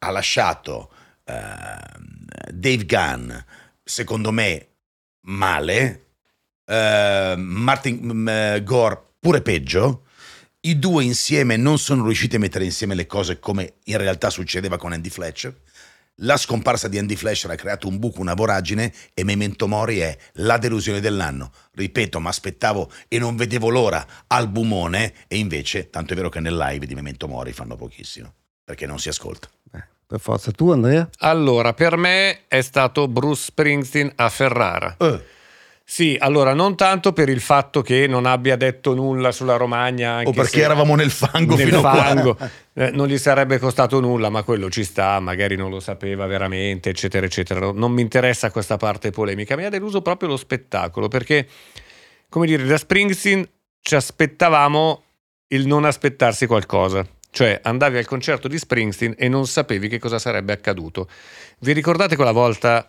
ha 0.00 0.10
lasciato 0.10 0.90
ehm, 1.24 2.26
Dave 2.52 2.84
Gunn, 2.84 3.32
secondo 3.82 4.30
me, 4.30 4.66
male, 5.22 6.04
eh, 6.66 7.34
Martin 7.36 8.28
eh, 8.28 8.62
Gore 8.62 9.02
pure 9.18 9.40
peggio. 9.40 10.02
I 10.60 10.76
due 10.76 11.04
insieme 11.04 11.56
non 11.56 11.78
sono 11.78 12.04
riusciti 12.04 12.34
a 12.34 12.40
mettere 12.40 12.64
insieme 12.64 12.96
le 12.96 13.06
cose 13.06 13.38
come 13.38 13.74
in 13.84 13.96
realtà 13.96 14.28
succedeva 14.28 14.76
con 14.76 14.92
Andy 14.92 15.08
Fletcher. 15.08 15.54
La 16.22 16.36
scomparsa 16.36 16.88
di 16.88 16.98
Andy 16.98 17.14
Fletcher 17.14 17.52
ha 17.52 17.54
creato 17.54 17.86
un 17.86 18.00
buco, 18.00 18.20
una 18.20 18.34
voragine 18.34 18.92
e 19.14 19.22
Memento 19.22 19.68
Mori 19.68 19.98
è 19.98 20.18
la 20.32 20.58
delusione 20.58 20.98
dell'anno. 20.98 21.52
Ripeto, 21.74 22.18
mi 22.18 22.26
aspettavo 22.26 22.90
e 23.06 23.20
non 23.20 23.36
vedevo 23.36 23.68
l'ora 23.68 24.04
albumone 24.26 25.14
e 25.28 25.38
invece, 25.38 25.90
tanto 25.90 26.14
è 26.14 26.16
vero 26.16 26.28
che 26.28 26.40
nel 26.40 26.56
live 26.56 26.86
di 26.86 26.94
Memento 26.96 27.28
Mori 27.28 27.52
fanno 27.52 27.76
pochissimo, 27.76 28.34
perché 28.64 28.84
non 28.84 28.98
si 28.98 29.08
ascolta. 29.08 29.48
Beh, 29.62 29.84
per 30.08 30.18
forza 30.18 30.50
tu, 30.50 30.72
Andrea? 30.72 31.08
Allora, 31.18 31.72
per 31.72 31.96
me 31.96 32.48
è 32.48 32.62
stato 32.62 33.06
Bruce 33.06 33.44
Springsteen 33.44 34.10
a 34.16 34.28
Ferrara. 34.28 34.96
Sì, 35.90 36.18
allora 36.20 36.52
non 36.52 36.76
tanto 36.76 37.14
per 37.14 37.30
il 37.30 37.40
fatto 37.40 37.80
che 37.80 38.06
non 38.06 38.26
abbia 38.26 38.56
detto 38.56 38.94
nulla 38.94 39.32
sulla 39.32 39.56
Romagna, 39.56 40.20
o 40.20 40.32
perché 40.32 40.60
eravamo 40.60 40.94
nel 40.94 41.10
fango 41.10 41.56
nel 41.56 41.66
fino 41.66 41.78
a 41.78 42.04
fango, 42.04 42.34
qua. 42.34 42.50
eh, 42.74 42.90
non 42.90 43.06
gli 43.08 43.16
sarebbe 43.16 43.58
costato 43.58 43.98
nulla, 43.98 44.28
ma 44.28 44.42
quello 44.42 44.68
ci 44.68 44.84
sta, 44.84 45.18
magari 45.18 45.56
non 45.56 45.70
lo 45.70 45.80
sapeva 45.80 46.26
veramente, 46.26 46.90
eccetera, 46.90 47.24
eccetera. 47.24 47.72
Non 47.72 47.92
mi 47.92 48.02
interessa 48.02 48.50
questa 48.50 48.76
parte 48.76 49.10
polemica, 49.12 49.56
mi 49.56 49.64
ha 49.64 49.70
deluso 49.70 50.02
proprio 50.02 50.28
lo 50.28 50.36
spettacolo, 50.36 51.08
perché, 51.08 51.48
come 52.28 52.44
dire, 52.44 52.64
da 52.64 52.76
Springsteen 52.76 53.48
ci 53.80 53.94
aspettavamo 53.94 55.02
il 55.48 55.66
non 55.66 55.86
aspettarsi 55.86 56.44
qualcosa. 56.46 57.02
Cioè 57.30 57.60
andavi 57.62 57.96
al 57.96 58.06
concerto 58.06 58.46
di 58.46 58.58
Springsteen 58.58 59.14
e 59.16 59.28
non 59.28 59.46
sapevi 59.46 59.88
che 59.88 59.98
cosa 59.98 60.18
sarebbe 60.18 60.52
accaduto. 60.52 61.08
Vi 61.60 61.72
ricordate 61.72 62.14
quella 62.14 62.32
volta 62.32 62.86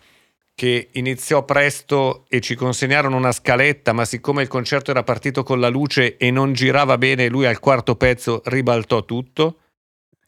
che 0.60 0.90
iniziò 0.92 1.42
presto 1.46 2.26
e 2.28 2.42
ci 2.42 2.54
consegnarono 2.54 3.16
una 3.16 3.32
scaletta, 3.32 3.94
ma 3.94 4.04
siccome 4.04 4.42
il 4.42 4.48
concerto 4.48 4.90
era 4.90 5.02
partito 5.02 5.42
con 5.42 5.58
la 5.58 5.68
luce 5.70 6.18
e 6.18 6.30
non 6.30 6.52
girava 6.52 6.98
bene, 6.98 7.28
lui 7.30 7.46
al 7.46 7.60
quarto 7.60 7.96
pezzo 7.96 8.42
ribaltò 8.44 9.06
tutto? 9.06 9.60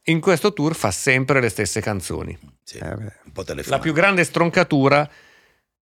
In 0.04 0.20
questo 0.22 0.54
tour 0.54 0.74
fa 0.74 0.90
sempre 0.90 1.38
le 1.38 1.50
stesse 1.50 1.82
canzoni. 1.82 2.34
Sì, 2.64 2.78
Eh, 2.78 2.94
beh. 2.94 3.12
un 3.26 3.32
po' 3.32 3.44
La 3.66 3.78
più 3.78 3.92
grande 3.92 4.24
stroncatura 4.24 5.06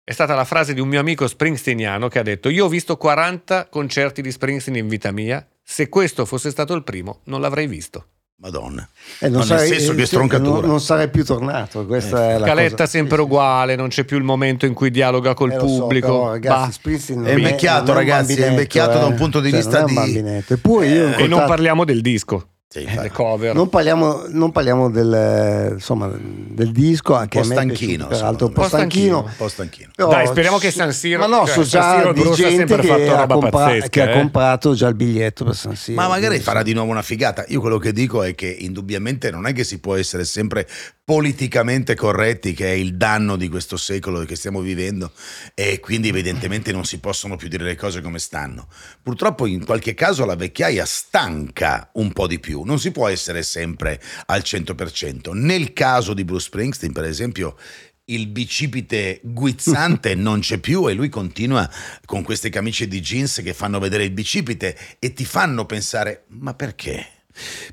è 0.02 0.10
stata 0.12 0.34
la 0.34 0.44
frase 0.44 0.74
di 0.74 0.80
un 0.80 0.88
mio 0.88 0.98
amico 0.98 1.28
springsteeniano 1.28 2.08
che 2.08 2.18
ha 2.18 2.24
detto: 2.24 2.48
Io 2.48 2.64
ho 2.64 2.68
visto 2.68 2.96
40 2.96 3.68
concerti 3.68 4.20
di 4.20 4.32
Springsteen 4.32 4.78
in 4.78 4.88
vita 4.88 5.12
mia. 5.12 5.46
Se 5.62 5.88
questo 5.88 6.24
fosse 6.26 6.50
stato 6.50 6.74
il 6.74 6.82
primo, 6.82 7.20
non 7.26 7.40
l'avrei 7.40 7.68
visto. 7.68 8.06
Madonna. 8.42 8.88
Eh, 9.18 9.28
No, 9.28 9.38
nel 9.44 9.58
senso 9.58 9.92
eh, 9.92 10.06
stroncatura. 10.06 10.60
Non, 10.60 10.68
non 10.70 10.80
sarei 10.80 11.08
più 11.08 11.24
tornato. 11.24 11.84
Questa 11.84 12.22
Eh, 12.30 12.34
è 12.36 12.38
la 12.38 12.46
Scaletta 12.46 12.76
cosa. 12.76 12.86
sempre 12.86 13.16
Sì, 13.18 13.22
uguale, 13.22 13.76
non 13.76 13.88
c'è 13.88 14.04
più 14.04 14.16
il 14.16 14.22
momento 14.24 14.64
in 14.64 14.72
cui 14.72 14.90
dialoga 14.90 15.34
col 15.34 15.52
Eh, 15.52 15.56
lo 15.56 15.68
so, 15.68 15.78
pubblico. 15.80 16.06
però, 16.06 16.30
ragazzi, 16.30 16.80
È 16.82 17.14
non 17.14 17.28
invecchiato, 17.28 17.80
non 17.80 17.88
un 17.90 17.94
ragazzi, 17.96 18.34
è 18.40 18.48
invecchiato 18.48 18.98
da 18.98 19.04
un 19.06 19.12
eh. 19.12 19.16
punto 19.16 19.40
di 19.40 19.50
Cioè, 19.50 19.58
vista 19.60 19.80
non 19.80 19.90
è 19.98 20.04
di-. 20.04 20.44
Eppure 20.46 20.86
io 20.88 21.16
Eh, 21.16 21.22
E 21.24 21.26
non 21.26 21.44
parliamo 21.46 21.84
del 21.84 22.00
disco, 22.00 22.46
Sì, 22.72 22.86
cover. 23.12 23.52
non 23.52 23.68
parliamo, 23.68 24.26
non 24.28 24.52
parliamo 24.52 24.88
del, 24.90 25.72
insomma, 25.72 26.08
del 26.08 26.70
disco, 26.70 27.14
anche 27.14 27.38
Un 27.38 27.48
po' 27.48 27.52
stanchino, 27.52 28.06
peraltro 28.06 28.46
un 28.46 28.52
po' 28.52 28.62
stanchino. 28.62 29.28
Po' 29.36 29.48
stanchino. 29.48 29.90
Però 29.92 30.08
Dai, 30.08 30.28
speriamo 30.28 30.56
che 30.58 30.70
San 30.70 30.92
Siro- 30.92 31.18
Ma 31.18 31.26
no, 31.26 31.46
cioè, 31.46 31.54
so 31.54 31.62
già 31.64 32.12
di 32.12 32.20
ha 32.20 32.30
gente 32.30 32.58
sempre 32.58 32.76
che 32.76 32.86
fatto 32.86 33.12
ha, 33.12 33.16
roba 33.22 33.34
compra- 33.34 33.50
pazzesca, 33.50 33.88
che 33.88 34.02
ha 34.02 34.10
eh. 34.10 34.12
comprato 34.12 34.74
già 34.74 34.86
il 34.86 34.94
biglietto 34.94 35.44
per 35.46 35.56
San 35.56 35.74
Siro. 35.74 36.00
Ma 36.00 36.06
magari 36.06 36.38
farà 36.38 36.62
di 36.62 36.72
nuovo 36.72 36.92
una 36.92 37.02
figata. 37.02 37.44
Io 37.48 37.60
quello 37.60 37.78
che 37.78 37.92
dico 37.92 38.22
è 38.22 38.36
che 38.36 38.46
indubbiamente 38.46 39.32
non 39.32 39.48
è 39.48 39.52
che 39.52 39.64
si 39.64 39.80
può 39.80 39.96
essere 39.96 40.24
sempre 40.24 40.64
politicamente 41.10 41.96
corretti, 41.96 42.52
che 42.52 42.66
è 42.66 42.76
il 42.76 42.96
danno 42.96 43.34
di 43.34 43.48
questo 43.48 43.76
secolo 43.76 44.24
che 44.24 44.36
stiamo 44.36 44.60
vivendo, 44.60 45.10
e 45.54 45.80
quindi 45.80 46.06
evidentemente 46.06 46.70
non 46.70 46.84
si 46.84 47.00
possono 47.00 47.34
più 47.34 47.48
dire 47.48 47.64
le 47.64 47.74
cose 47.74 48.00
come 48.00 48.20
stanno. 48.20 48.68
Purtroppo 49.02 49.46
in 49.46 49.64
qualche 49.64 49.94
caso 49.94 50.24
la 50.24 50.36
vecchiaia 50.36 50.84
stanca 50.84 51.90
un 51.94 52.12
po' 52.12 52.28
di 52.28 52.38
più, 52.38 52.62
non 52.62 52.78
si 52.78 52.92
può 52.92 53.08
essere 53.08 53.42
sempre 53.42 54.00
al 54.26 54.42
100%. 54.44 55.32
Nel 55.32 55.72
caso 55.72 56.14
di 56.14 56.22
Bruce 56.22 56.44
Springsteen, 56.44 56.92
per 56.92 57.06
esempio, 57.06 57.56
il 58.04 58.28
bicipite 58.28 59.18
guizzante 59.24 60.14
non 60.14 60.38
c'è 60.38 60.58
più 60.58 60.88
e 60.88 60.94
lui 60.94 61.08
continua 61.08 61.68
con 62.04 62.22
queste 62.22 62.50
camicie 62.50 62.86
di 62.86 63.00
jeans 63.00 63.40
che 63.42 63.52
fanno 63.52 63.80
vedere 63.80 64.04
il 64.04 64.12
bicipite 64.12 64.78
e 65.00 65.12
ti 65.12 65.24
fanno 65.24 65.66
pensare 65.66 66.26
ma 66.28 66.54
perché? 66.54 67.19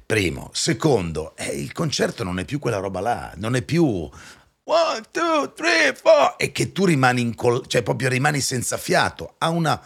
Primo, 0.06 0.50
secondo, 0.54 1.36
eh, 1.36 1.48
il 1.60 1.72
concerto 1.72 2.24
non 2.24 2.39
è 2.39 2.46
più 2.46 2.60
quella 2.60 2.78
roba 2.78 3.00
là, 3.00 3.34
non 3.38 3.56
è 3.56 3.62
più 3.62 3.86
one, 3.86 5.02
two, 5.12 5.54
three, 5.54 5.93
four 5.93 6.36
e 6.38 6.52
che 6.52 6.72
tu 6.72 6.86
rimani 6.86 7.22
in 7.22 7.36
col- 7.36 7.65
cioè 7.67 7.82
proprio 7.84 8.10
rimani 8.10 8.39
senza 8.41 8.78
fiato. 8.78 9.36
Ha 9.39 9.50
una 9.50 9.82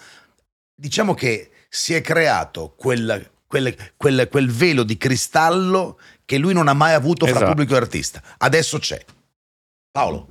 diciamo 0.75 1.13
che 1.13 1.51
si 1.69 1.93
è 1.93 2.01
creato 2.01 2.73
quel, 2.75 3.29
quel- 3.47 3.75
quel- 3.95 4.27
quel 4.29 4.51
velo 4.51 4.83
di 4.83 4.97
cristallo 4.97 5.99
che 6.25 6.37
lui 6.37 6.53
non 6.53 6.67
ha 6.67 6.73
mai 6.73 6.93
avuto 6.93 7.25
fra 7.25 7.35
Esatto. 7.35 7.51
pubblico 7.51 7.73
e 7.73 7.77
artista. 7.77 8.21
Adesso 8.37 8.79
c'è. 8.79 9.03
Paolo. 9.91 10.27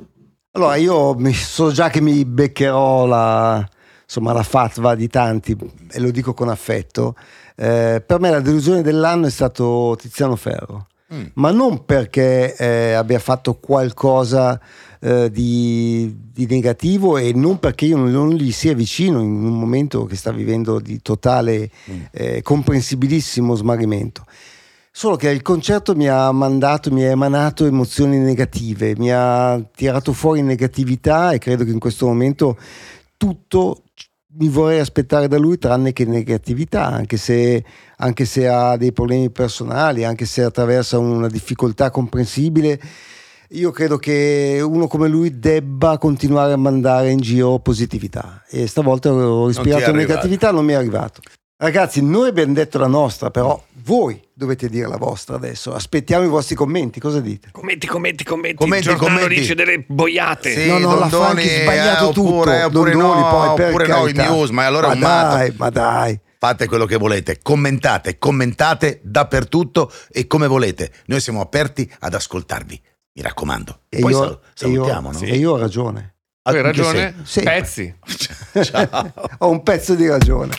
Allora, 0.52 0.74
io 0.76 1.14
mi, 1.14 1.32
so 1.32 1.70
già 1.70 1.90
che 1.90 2.00
mi 2.00 2.24
beccherò 2.24 3.06
la, 3.06 3.68
insomma, 4.02 4.32
la 4.32 4.42
fatwa 4.42 4.94
di 4.96 5.06
tanti, 5.08 5.56
e 5.90 6.00
lo 6.00 6.10
dico 6.10 6.34
con 6.34 6.48
affetto. 6.48 7.14
Eh, 7.62 8.02
per 8.06 8.20
me 8.20 8.30
la 8.30 8.40
delusione 8.40 8.80
dell'anno 8.80 9.26
è 9.26 9.30
stato 9.30 9.94
Tiziano 10.00 10.34
Ferro, 10.34 10.86
Mm. 11.12 11.24
ma 11.34 11.50
non 11.50 11.84
perché 11.84 12.54
eh, 12.54 12.92
abbia 12.92 13.18
fatto 13.18 13.54
qualcosa 13.54 14.60
eh, 15.00 15.28
di, 15.28 16.16
di 16.32 16.46
negativo 16.46 17.18
e 17.18 17.32
non 17.34 17.58
perché 17.58 17.86
io 17.86 17.96
non, 17.96 18.12
non 18.12 18.30
gli 18.30 18.52
sia 18.52 18.74
vicino 18.74 19.18
in 19.20 19.42
un 19.44 19.58
momento 19.58 20.04
che 20.04 20.14
sta 20.14 20.30
vivendo 20.30 20.78
di 20.78 21.02
totale, 21.02 21.68
Mm. 21.90 22.00
eh, 22.12 22.42
comprensibilissimo 22.42 23.56
smarrimento. 23.56 24.24
Solo 24.92 25.16
che 25.16 25.30
il 25.30 25.42
concerto 25.42 25.96
mi 25.96 26.08
ha 26.08 26.30
mandato, 26.30 26.92
mi 26.92 27.02
ha 27.04 27.10
emanato 27.10 27.66
emozioni 27.66 28.16
negative, 28.18 28.94
mi 28.96 29.10
ha 29.12 29.60
tirato 29.74 30.12
fuori 30.12 30.42
negatività 30.42 31.32
e 31.32 31.38
credo 31.38 31.64
che 31.64 31.70
in 31.72 31.78
questo 31.80 32.06
momento 32.06 32.56
tutto 33.16 33.82
mi 34.32 34.48
vorrei 34.48 34.78
aspettare 34.78 35.26
da 35.26 35.38
lui 35.38 35.58
tranne 35.58 35.92
che 35.92 36.04
negatività, 36.04 36.86
anche 36.86 37.16
se, 37.16 37.64
anche 37.96 38.24
se 38.24 38.46
ha 38.46 38.76
dei 38.76 38.92
problemi 38.92 39.30
personali, 39.30 40.04
anche 40.04 40.24
se 40.24 40.42
attraversa 40.42 40.98
una 40.98 41.28
difficoltà 41.28 41.90
comprensibile. 41.90 42.80
Io 43.54 43.72
credo 43.72 43.96
che 43.96 44.60
uno 44.62 44.86
come 44.86 45.08
lui 45.08 45.40
debba 45.40 45.98
continuare 45.98 46.52
a 46.52 46.56
mandare 46.56 47.10
in 47.10 47.18
giro 47.18 47.58
positività 47.58 48.44
e 48.48 48.68
stavolta 48.68 49.12
ho 49.12 49.46
arrivato. 49.46 49.92
negatività, 49.92 50.52
non 50.52 50.64
mi 50.64 50.72
è 50.72 50.76
arrivato. 50.76 51.20
Ragazzi, 51.62 52.02
noi 52.02 52.28
abbiamo 52.28 52.54
detto 52.54 52.78
la 52.78 52.86
nostra, 52.86 53.30
però 53.30 53.62
voi 53.82 54.18
dovete 54.32 54.66
dire 54.70 54.88
la 54.88 54.96
vostra 54.96 55.36
adesso. 55.36 55.74
Aspettiamo 55.74 56.24
i 56.24 56.28
vostri 56.28 56.54
commenti, 56.54 56.98
cosa 57.00 57.20
dite? 57.20 57.50
Commenti, 57.52 57.86
commenti, 57.86 58.24
commenti. 58.24 58.56
Commenti, 58.56 58.86
Giordano 58.86 59.16
commenti. 59.18 59.40
dice 59.40 59.54
delle 59.54 59.84
boiate. 59.86 60.54
Sì, 60.54 60.66
No, 60.68 60.78
no, 60.78 60.94
la 60.98 61.06
Dondoni, 61.08 61.22
Franchi 61.42 61.48
è 61.48 61.62
sbagliato 61.62 62.04
eh, 62.04 62.08
oppure- 62.08 62.62
tutto. 62.62 62.66
oppure 62.66 62.90
Dondoni, 62.92 63.20
no, 63.20 63.28
poi, 63.28 63.54
per 63.56 63.68
oppure 63.68 63.86
no, 63.88 63.94
i 64.06 64.12
carità. 64.14 64.32
news, 64.32 64.48
ma 64.48 64.64
allora 64.64 64.92
è 64.92 64.94
ma 64.96 65.22
dai, 65.22 65.54
ma 65.58 65.68
dai. 65.68 66.20
Fate 66.38 66.66
quello 66.66 66.86
che 66.86 66.96
volete, 66.96 67.40
commentate, 67.42 68.16
commentate 68.16 69.00
dappertutto 69.04 69.92
e 70.10 70.26
come 70.26 70.46
volete. 70.46 70.90
Noi 71.08 71.20
siamo 71.20 71.42
aperti 71.42 71.92
ad 71.98 72.14
ascoltarvi, 72.14 72.80
mi 73.16 73.22
raccomando. 73.22 73.80
E, 73.90 73.98
poi 73.98 74.12
io, 74.12 74.16
sal- 74.16 74.40
salutiamo, 74.54 75.10
e 75.10 75.12
io, 75.12 75.18
no? 75.20 75.26
e 75.26 75.36
io 75.36 75.52
ho 75.52 75.56
ragione. 75.58 76.14
Tu 76.42 76.56
hai 76.56 76.62
ragione? 76.62 77.16
Sì. 77.24 77.42
Pezzi. 77.42 77.94
Ciao. 78.64 79.12
Ho 79.40 79.50
un 79.50 79.62
pezzo 79.62 79.94
di 79.94 80.08
ragione. 80.08 80.54